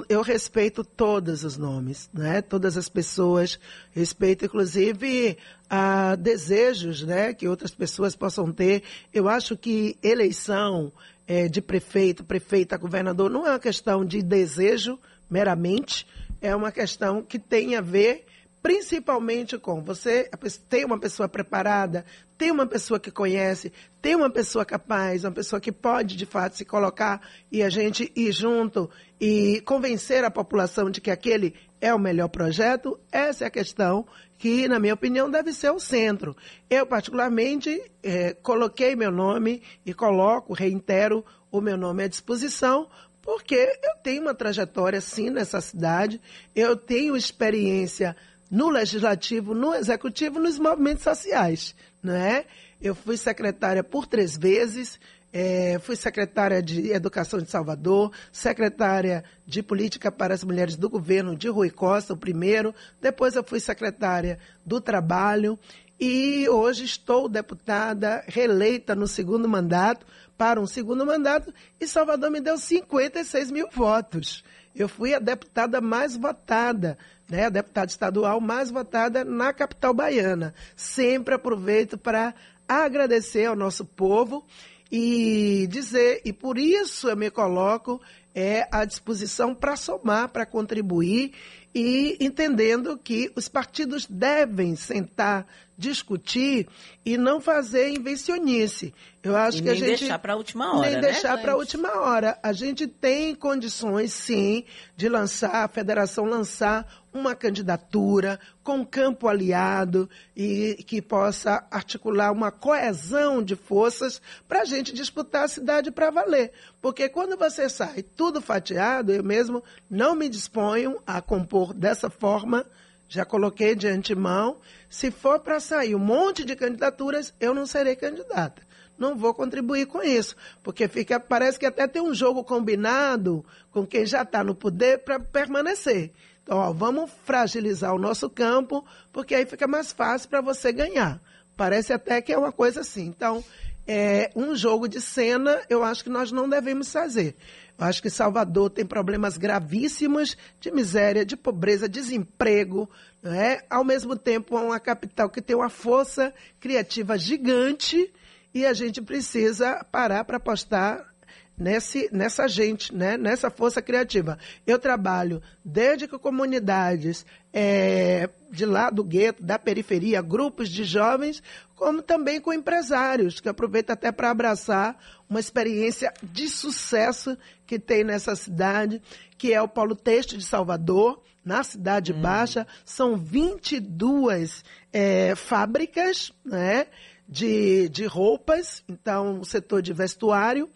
eu 0.09 0.21
respeito 0.21 0.83
todos 0.83 1.45
os 1.45 1.57
nomes, 1.57 2.11
né? 2.13 2.43
Todas 2.43 2.77
as 2.77 2.89
pessoas, 2.89 3.57
respeito 3.93 4.45
inclusive 4.45 5.39
a 5.71 6.17
desejos, 6.17 7.03
né? 7.03 7.33
Que 7.33 7.47
outras 7.47 7.73
pessoas 7.73 8.17
possam 8.17 8.51
ter. 8.51 8.83
Eu 9.15 9.29
acho 9.29 9.57
que 9.57 9.97
eleição 10.03 10.93
é, 11.25 11.47
de 11.47 11.63
prefeito, 11.63 12.25
prefeita, 12.25 12.77
governador 12.77 13.31
não 13.31 13.47
é 13.47 13.51
uma 13.51 13.61
questão 13.61 14.05
de 14.05 14.23
desejo 14.23 14.99
meramente, 15.31 16.05
é 16.41 16.57
uma 16.57 16.73
questão 16.73 17.23
que 17.23 17.39
tem 17.39 17.77
a 17.77 17.81
ver 17.81 18.27
principalmente 18.63 19.59
com 19.59 19.83
você 19.83 20.31
tem 20.69 20.85
uma 20.85 20.99
pessoa 20.99 21.29
preparada, 21.29 22.05
tem 22.39 22.51
uma 22.51 22.67
pessoa 22.67 23.01
que 23.01 23.11
conhece, 23.11 23.73
tem 24.01 24.15
uma 24.15 24.31
pessoa 24.31 24.65
capaz, 24.65 25.25
uma 25.25 25.33
pessoa 25.33 25.61
que 25.61 25.73
pode 25.73 26.17
de 26.17 26.25
fato 26.25 26.57
se 26.57 26.65
colocar 26.65 27.21
e 27.51 27.63
a 27.63 27.69
gente 27.69 28.13
ir 28.15 28.33
junto 28.33 28.89
e 29.21 29.61
convencer 29.63 30.25
a 30.25 30.31
população 30.31 30.91
de 30.91 31.01
que 31.01 31.11
aquele 31.11 31.55
é 31.81 31.93
o 31.93 31.99
melhor 31.99 32.29
projeto, 32.29 32.99
essa 33.11 33.45
é 33.45 33.47
a 33.49 33.51
questão 33.51 34.07
que, 34.39 34.69
na 34.69 34.79
minha 34.79 34.95
opinião, 34.95 35.29
deve 35.29 35.53
ser 35.53 35.71
o 35.71 35.81
centro. 35.81 36.37
Eu, 36.71 36.87
particularmente, 36.87 37.83
é, 38.03 38.35
coloquei 38.35 38.95
meu 38.95 39.11
nome 39.11 39.63
e 39.85 39.93
coloco, 39.93 40.53
reitero 40.53 41.25
o 41.51 41.61
meu 41.61 41.77
nome 41.77 42.05
à 42.05 42.09
disposição, 42.09 42.89
porque 43.21 43.79
eu 43.83 43.97
tenho 44.03 44.23
uma 44.23 44.35
trajetória, 44.35 45.01
sim, 45.01 45.31
nessa 45.31 45.61
cidade, 45.61 46.21
eu 46.55 46.77
tenho 46.77 47.17
experiência 47.17 48.17
no 48.53 48.69
legislativo, 48.69 49.55
no 49.55 49.75
executivo, 49.75 50.39
nos 50.39 50.59
movimentos 50.59 51.03
sociais, 51.03 51.75
não 52.03 52.15
é? 52.15 52.45
Eu 52.79 52.95
fui 52.95 53.17
secretária 53.17 53.83
por 53.83 54.05
três 54.07 54.37
vezes, 54.37 55.01
é, 55.33 55.79
fui 55.79 55.97
secretária 55.97 56.63
de 56.63 56.93
Educação 56.93 57.41
de 57.41 57.51
Salvador, 57.51 58.13
secretária 58.31 59.25
de 59.47 59.63
Política 59.63 60.13
para 60.13 60.35
as 60.35 60.45
Mulheres 60.45 60.77
do 60.77 60.91
governo 60.91 61.35
de 61.35 61.49
Rui 61.49 61.71
Costa, 61.71 62.13
o 62.13 62.17
primeiro. 62.17 62.75
Depois 63.01 63.35
eu 63.35 63.43
fui 63.43 63.59
secretária 63.59 64.39
do 64.67 64.83
Trabalho 64.83 65.59
e 65.99 66.47
hoje 66.51 66.85
estou 66.85 67.31
deputada 67.31 68.23
reeleita 68.27 68.95
no 68.95 69.09
segundo 69.09 69.49
mandato, 69.49 70.05
para 70.37 70.61
um 70.61 70.67
segundo 70.67 71.07
mandato, 71.07 71.55
e 71.81 71.89
Salvador 71.89 72.31
me 72.31 72.41
deu 72.41 72.59
56 72.59 73.51
mil 73.51 73.69
votos. 73.73 74.45
Eu 74.75 74.89
fui 74.89 75.15
a 75.15 75.19
deputada 75.19 75.81
mais 75.81 76.17
votada 76.17 76.99
né, 77.33 77.47
a 77.47 77.49
deputada 77.49 77.91
estadual 77.91 78.43
mais 78.43 78.71
votada 78.71 79.25
na 79.25 79.55
capital 79.55 79.95
baiana. 79.95 80.53
Sempre 80.77 81.35
aproveito 81.35 81.97
para 81.97 82.35
agradecer 82.69 83.47
ao 83.47 83.57
nosso 83.57 83.87
povo 83.87 84.45
e 84.91 85.67
dizer, 85.71 86.21
e 86.27 86.33
por 86.33 86.59
isso 86.59 87.09
eu 87.09 87.17
me 87.17 87.31
coloco 87.31 87.99
é, 88.35 88.69
à 88.71 88.85
disposição 88.85 89.55
para 89.55 89.77
somar, 89.77 90.29
para 90.29 90.45
contribuir 90.45 91.33
e 91.75 92.17
entendendo 92.21 92.99
que 92.99 93.33
os 93.35 93.49
partidos 93.49 94.07
devem 94.07 94.77
sentar, 94.77 95.47
discutir 95.77 96.69
e 97.05 97.17
não 97.17 97.41
fazer 97.41 97.91
invencionice. 97.91 98.95
Eu 99.23 99.37
acho 99.37 99.59
e 99.59 99.63
que 99.63 99.71
a 99.71 99.75
gente 99.75 100.01
deixar 100.01 100.19
para 100.19 100.33
a 100.33 100.37
última 100.37 100.77
hora, 100.77 100.91
nem 100.91 100.97
né, 100.97 101.01
deixar 101.01 101.39
para 101.39 101.53
a 101.53 101.57
última 101.57 102.01
hora. 102.01 102.39
A 102.43 102.53
gente 102.53 102.87
tem 102.87 103.35
condições, 103.35 104.13
sim, 104.13 104.65
de 104.97 105.09
lançar 105.09 105.65
a 105.65 105.69
federação 105.69 106.25
lançar 106.25 107.03
uma 107.13 107.35
candidatura 107.35 108.41
com 108.65 108.85
campo 108.85 109.29
aliado 109.29 110.09
e 110.35 110.83
que 110.87 111.03
possa 111.03 111.65
articular 111.71 112.33
uma 112.33 112.51
coesão 112.51 113.43
de 113.43 113.55
forças 113.55 114.21
para 114.49 114.63
a 114.63 114.65
gente 114.65 114.93
disputar 114.93 115.45
a 115.45 115.49
cidade 115.49 115.91
para 115.91 116.11
valer. 116.11 116.53
Porque 116.81 117.09
quando 117.09 117.37
você 117.37 117.69
sai 117.69 118.03
tudo 118.03 118.41
fatiado, 118.41 119.13
eu 119.13 119.23
mesmo 119.23 119.63
não 119.91 120.15
me 120.15 120.29
disponho 120.29 120.99
a 121.07 121.21
compor 121.21 121.62
dessa 121.75 122.09
forma, 122.09 122.65
já 123.09 123.25
coloquei 123.25 123.75
de 123.75 123.87
antemão. 123.87 124.57
Se 124.89 125.11
for 125.11 125.41
para 125.41 125.61
sair 125.61 125.95
um 125.95 125.99
monte 125.99 126.45
de 126.45 126.57
candidaturas, 126.57 127.35
eu 127.39 127.55
não 127.55 127.67
serei 127.67 127.95
candidata 127.95 128.63
não 129.03 129.17
vou 129.17 129.35
contribuir 129.35 129.87
com 129.87 130.01
isso, 130.03 130.37
porque 130.63 130.87
fica, 130.87 131.19
parece 131.19 131.59
que 131.59 131.67
até 131.67 131.89
tem 131.89 132.01
um 132.01 132.15
jogo 132.15 132.45
combinado 132.45 133.45
com 133.73 133.85
quem 133.85 134.07
já 134.07 134.23
está 134.23 134.45
no 134.45 134.55
poder 134.55 134.99
para 134.99 135.19
permanecer. 135.19 136.13
Então, 136.43 136.59
ó, 136.59 136.73
vamos 136.73 137.11
fragilizar 137.25 137.95
o 137.95 137.99
nosso 137.99 138.31
campo, 138.31 138.85
porque 139.13 139.35
aí 139.35 139.45
fica 139.45 139.67
mais 139.67 139.93
fácil 139.93 140.29
para 140.29 140.41
você 140.41 140.73
ganhar. 140.73 141.21
Parece 141.57 141.93
até 141.93 142.23
que 142.23 142.33
é 142.33 142.39
uma 142.39 142.53
coisa 142.53 142.81
assim. 142.81 143.07
Então, 143.07 143.45
é, 143.87 144.31
um 144.35 144.55
jogo 144.55 144.89
de 144.89 145.01
cena, 145.01 145.61
eu 145.69 145.85
acho 145.85 146.05
que 146.05 146.11
nós 146.11 146.33
não 146.33 146.49
devemos 146.49 146.91
fazer. 146.91 147.37
Eu 147.79 147.87
acho 147.87 148.03
que 148.03 148.11
Salvador 148.11 148.71
tem 148.71 148.87
problemas 148.87 149.37
gravíssimos 149.37 150.37
de 150.61 150.71
miséria, 150.71 151.25
de 151.25 151.37
pobreza, 151.37 151.89
desemprego. 151.89 152.89
é? 153.25 153.65
Ao 153.69 153.85
mesmo 153.85 154.17
tempo, 154.17 154.57
é 154.57 154.61
uma 154.61 154.81
capital 154.81 155.29
que 155.29 155.43
tem 155.43 155.57
uma 155.57 155.69
força 155.69 156.33
criativa 156.61 157.19
gigante 157.19 158.13
e 158.55 158.67
a 158.67 158.73
gente 158.73 159.01
precisa 159.01 159.85
parar 159.91 160.25
para 160.25 160.37
apostar 160.37 161.12
nesse, 161.57 162.09
nessa 162.13 162.49
gente, 162.49 162.95
né? 162.95 163.17
nessa 163.17 163.51
força 163.51 163.81
criativa. 163.81 164.39
Eu 164.67 164.79
trabalho 164.79 165.43
desde 165.65 166.09
que 166.09 166.19
comunidades 166.19 167.25
é, 167.53 168.29
de 168.51 168.65
lá 168.65 168.91
do 168.91 169.05
gueto, 169.05 169.43
da 169.43 169.59
periferia, 169.59 170.23
grupos 170.23 170.69
de 170.69 170.85
jovens, 170.85 171.43
como 171.75 172.01
também 172.03 172.41
com 172.41 172.53
empresários, 172.53 173.41
que 173.41 173.49
aproveito 173.49 173.91
até 173.91 174.13
para 174.13 174.31
abraçar 174.31 174.97
uma 175.29 175.41
experiência 175.41 176.13
de 176.23 176.49
sucesso 176.49 177.37
que 177.67 177.79
tem 177.79 178.05
nessa 178.05 178.37
cidade, 178.37 179.03
que 179.37 179.53
é 179.53 179.61
o 179.61 179.69
Polo 179.69 179.97
Têxtil 179.97 180.39
de 180.39 180.45
Salvador, 180.45 181.23
na 181.45 181.63
Cidade 181.63 182.13
hum. 182.13 182.21
Baixa. 182.21 182.67
São 182.85 183.17
22 183.17 184.65
é, 184.93 185.35
fábricas, 185.35 186.33
né? 186.45 186.87
De, 187.29 187.89
de 187.89 188.05
roupas, 188.05 188.85
então 188.87 189.41
o 189.41 189.45
setor 189.45 189.81
de 189.81 189.95
vestuário, 189.95 190.69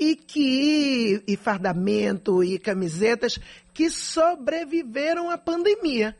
e 0.00 0.16
que 0.16 1.22
e 1.28 1.36
fardamento 1.36 2.42
e 2.42 2.58
camisetas 2.58 3.38
que 3.74 3.90
sobreviveram 3.90 5.28
à 5.28 5.36
pandemia. 5.36 6.16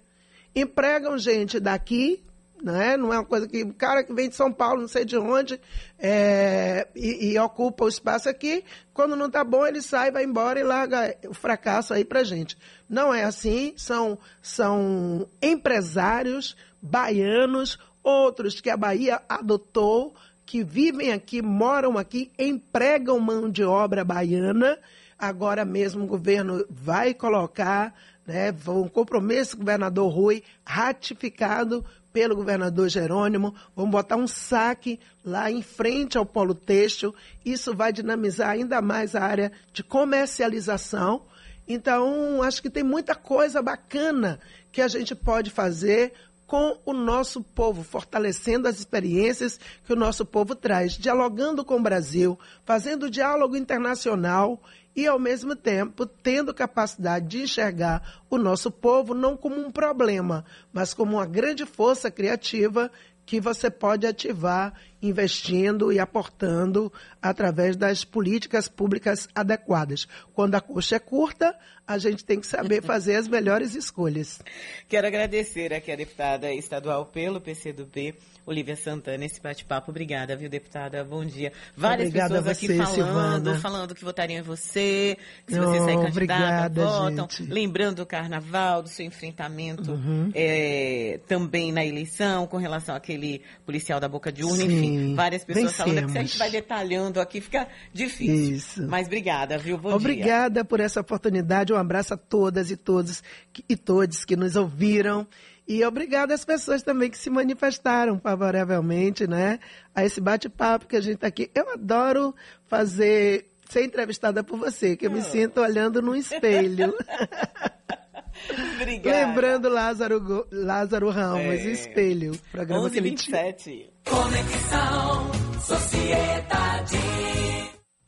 Empregam 0.55 1.17
gente 1.17 1.59
daqui, 1.59 2.23
né? 2.63 2.99
não 2.99 3.11
é 3.11 3.19
uma 3.19 3.25
coisa 3.25 3.49
que 3.49 3.63
o 3.63 3.73
cara 3.73 4.05
que 4.05 4.13
vem 4.13 4.29
de 4.29 4.35
São 4.35 4.53
Paulo, 4.53 4.83
não 4.83 4.89
sei 4.89 5.07
de 5.07 5.17
onde, 5.17 5.59
é, 5.99 6.89
e, 6.95 7.33
e, 7.33 7.39
ocupa 7.39 7.85
o 7.85 7.89
espaço 7.89 8.29
aqui, 8.29 8.63
quando 8.93 9.17
não 9.17 9.27
está 9.27 9.43
bom 9.43 9.67
ele 9.67 9.81
sai, 9.81 10.11
vai 10.11 10.25
embora 10.25 10.61
e 10.61 10.63
larga 10.63 11.17
o 11.27 11.33
fracasso 11.33 11.95
aí 11.95 12.05
para 12.05 12.23
gente. 12.23 12.59
Não 12.87 13.15
é 13.15 13.25
assim, 13.25 13.73
são, 13.79 14.19
são 14.43 15.27
empresários 15.41 16.55
baianos, 16.83 17.79
outros 18.03 18.61
que 18.61 18.69
a 18.69 18.77
Bahia 18.77 19.23
adotou, 19.27 20.15
que 20.51 20.65
vivem 20.65 21.13
aqui, 21.13 21.41
moram 21.41 21.97
aqui, 21.97 22.33
empregam 22.37 23.21
mão 23.21 23.49
de 23.49 23.63
obra 23.63 24.05
baiana. 24.05 24.77
Agora 25.17 25.65
mesmo 25.65 26.03
o 26.03 26.09
governo 26.09 26.67
vai 26.69 27.15
colocar 27.15 27.95
né, 28.27 28.53
um 28.67 28.89
compromisso 28.89 29.53
do 29.53 29.61
governador 29.61 30.13
Rui, 30.13 30.43
ratificado 30.67 31.85
pelo 32.13 32.35
governador 32.35 32.89
Jerônimo. 32.89 33.55
Vamos 33.77 33.93
botar 33.93 34.17
um 34.17 34.27
saque 34.27 34.99
lá 35.25 35.49
em 35.49 35.63
frente 35.63 36.19
ao 36.19 36.27
polo 36.27 36.53
têxtil. 36.53 37.15
Isso 37.45 37.73
vai 37.73 37.93
dinamizar 37.93 38.51
ainda 38.51 38.83
mais 38.83 39.15
a 39.15 39.23
área 39.23 39.53
de 39.73 39.85
comercialização. 39.85 41.27
Então, 41.69 42.43
acho 42.43 42.61
que 42.61 42.69
tem 42.69 42.83
muita 42.83 43.15
coisa 43.15 43.63
bacana 43.63 44.41
que 44.73 44.83
a 44.83 44.89
gente 44.89 45.15
pode 45.15 45.49
fazer 45.49 46.13
com 46.51 46.77
o 46.85 46.93
nosso 46.93 47.41
povo, 47.41 47.85
fortalecendo 47.85 48.67
as 48.67 48.81
experiências 48.81 49.61
que 49.87 49.93
o 49.93 49.97
nosso 49.97 50.27
povo 50.27 50.57
traz, 50.57 50.95
dialogando 50.95 51.65
com 51.65 51.77
o 51.77 51.83
Brasil, 51.83 52.37
fazendo 52.65 53.09
diálogo 53.09 53.57
internacional 53.57 54.61
e, 54.97 55.07
ao 55.07 55.17
mesmo 55.17 55.55
tempo, 55.55 56.05
tendo 56.05 56.53
capacidade 56.53 57.29
de 57.29 57.43
enxergar 57.43 58.21
o 58.29 58.37
nosso 58.37 58.69
povo 58.69 59.15
não 59.15 59.37
como 59.37 59.65
um 59.65 59.71
problema, 59.71 60.45
mas 60.73 60.93
como 60.93 61.19
uma 61.19 61.25
grande 61.25 61.65
força 61.65 62.11
criativa 62.11 62.91
que 63.25 63.41
você 63.41 63.71
pode 63.71 64.05
ativar 64.05 64.75
investindo 65.03 65.93
e 65.93 65.99
aportando 65.99 66.93
através 67.21 67.77
das 67.77 68.05
políticas 68.05 68.69
públicas 68.69 69.29
adequadas. 69.35 70.07
Quando 70.35 70.55
a 70.55 70.61
coxa 70.61 70.97
é 70.97 70.99
curta, 70.99 71.57
a 71.87 71.99
gente 71.99 72.25
tem 72.25 72.39
que 72.39 72.47
saber 72.47 72.83
fazer 72.83 73.17
as 73.17 73.27
melhores 73.27 73.75
escolhas. 73.75 74.41
Quero 74.89 75.07
agradecer 75.07 75.75
aqui 75.75 75.91
a 75.91 75.97
deputada 75.97 76.53
estadual 76.53 77.07
pelo 77.07 77.41
PCdoB, 77.41 78.15
Olivia 78.47 78.77
Santana, 78.77 79.25
esse 79.25 79.41
bate-papo. 79.41 79.91
Obrigada, 79.91 80.37
viu, 80.37 80.49
deputada? 80.49 81.05
Bom 81.05 81.25
dia. 81.25 81.53
Várias 81.77 82.09
obrigada 82.09 82.35
pessoas 82.37 82.59
você, 82.59 82.67
aqui 82.67 82.77
falando, 82.77 82.95
Silvana. 82.95 83.55
falando 83.59 83.95
que 83.95 84.05
votariam 84.05 84.39
em 84.39 84.43
você, 84.43 85.17
que 85.47 85.53
se 85.53 85.59
você 85.59 85.79
oh, 85.79 85.85
sair 85.85 85.97
candidata, 85.97 86.11
obrigada, 86.11 86.85
votam. 86.85 87.29
Gente. 87.29 87.51
Lembrando 87.51 88.03
o 88.03 88.07
carnaval, 88.07 88.83
do 88.83 88.89
seu 88.89 89.05
enfrentamento 89.05 89.93
uhum. 89.93 90.31
é, 90.35 91.21
também 91.27 91.73
na 91.73 91.85
eleição, 91.85 92.47
com 92.47 92.57
relação 92.57 92.95
àquele 92.95 93.43
policial 93.67 93.99
da 93.99 94.09
Boca 94.09 94.31
de 94.33 94.45
Urna, 94.45 94.59
Sim, 94.59 94.65
enfim. 94.65 94.90
Várias 95.15 95.45
pessoas 95.45 95.73
vencemos. 95.73 95.93
falando 95.93 96.07
que 96.07 96.13
se 96.13 96.19
a 96.19 96.23
gente 96.23 96.39
vai 96.39 96.51
detalhando 96.51 97.21
aqui, 97.21 97.41
fica 97.41 97.69
difícil. 97.93 98.57
Isso. 98.57 98.87
Mas 98.87 99.07
obrigada, 99.07 99.59
viu? 99.59 99.79
Bom 99.79 99.93
obrigada 99.93 100.61
dia. 100.61 100.65
por 100.65 100.81
essa 100.81 101.01
oportunidade. 101.01 101.73
Um 101.73 101.77
abraço 101.77 102.15
a 102.15 102.17
todas 102.17 102.71
e 102.71 102.77
todos 102.77 103.23
e 103.69 103.77
todos 103.77 104.25
que 104.25 104.37
nos 104.37 104.57
ouviram. 104.57 105.27
E 105.67 105.85
obrigada 105.85 106.35
às 106.35 106.45
pessoas 106.45 106.83
também 106.83 107.09
que 107.09 107.17
se 107.17 107.31
manifestaram 107.31 108.19
favoravelmente, 108.19 109.27
né? 109.29 109.61
A 109.95 110.05
esse 110.05 110.21
bate-papo 110.21 110.87
que 110.87 110.97
a 110.97 111.01
gente 111.01 111.15
está 111.15 111.29
aqui. 111.29 111.49
Eu 111.55 111.73
adoro 111.73 112.35
fazer, 112.67 113.47
ser 113.69 113.85
entrevistada 113.85 114.43
por 114.43 114.59
você, 114.59 114.97
que 114.97 115.07
eu 115.07 115.13
me 115.13 115.21
oh. 115.21 115.23
sinto 115.23 115.61
olhando 115.61 116.03
no 116.03 116.17
espelho. 116.17 116.93
Obrigada. 118.77 119.27
Lembrando 119.27 119.69
Lázaro, 119.69 120.47
Lázaro 120.51 121.11
Ramos, 121.11 121.61
é. 121.61 121.71
Espelho. 121.71 122.33
Programa 122.53 122.83
11, 122.85 122.91
que 122.93 122.99
ele 122.99 123.11
27. 123.11 123.91
Conexão 124.09 125.31
Sociedade. 125.61 126.99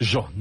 Jornal. 0.01 0.31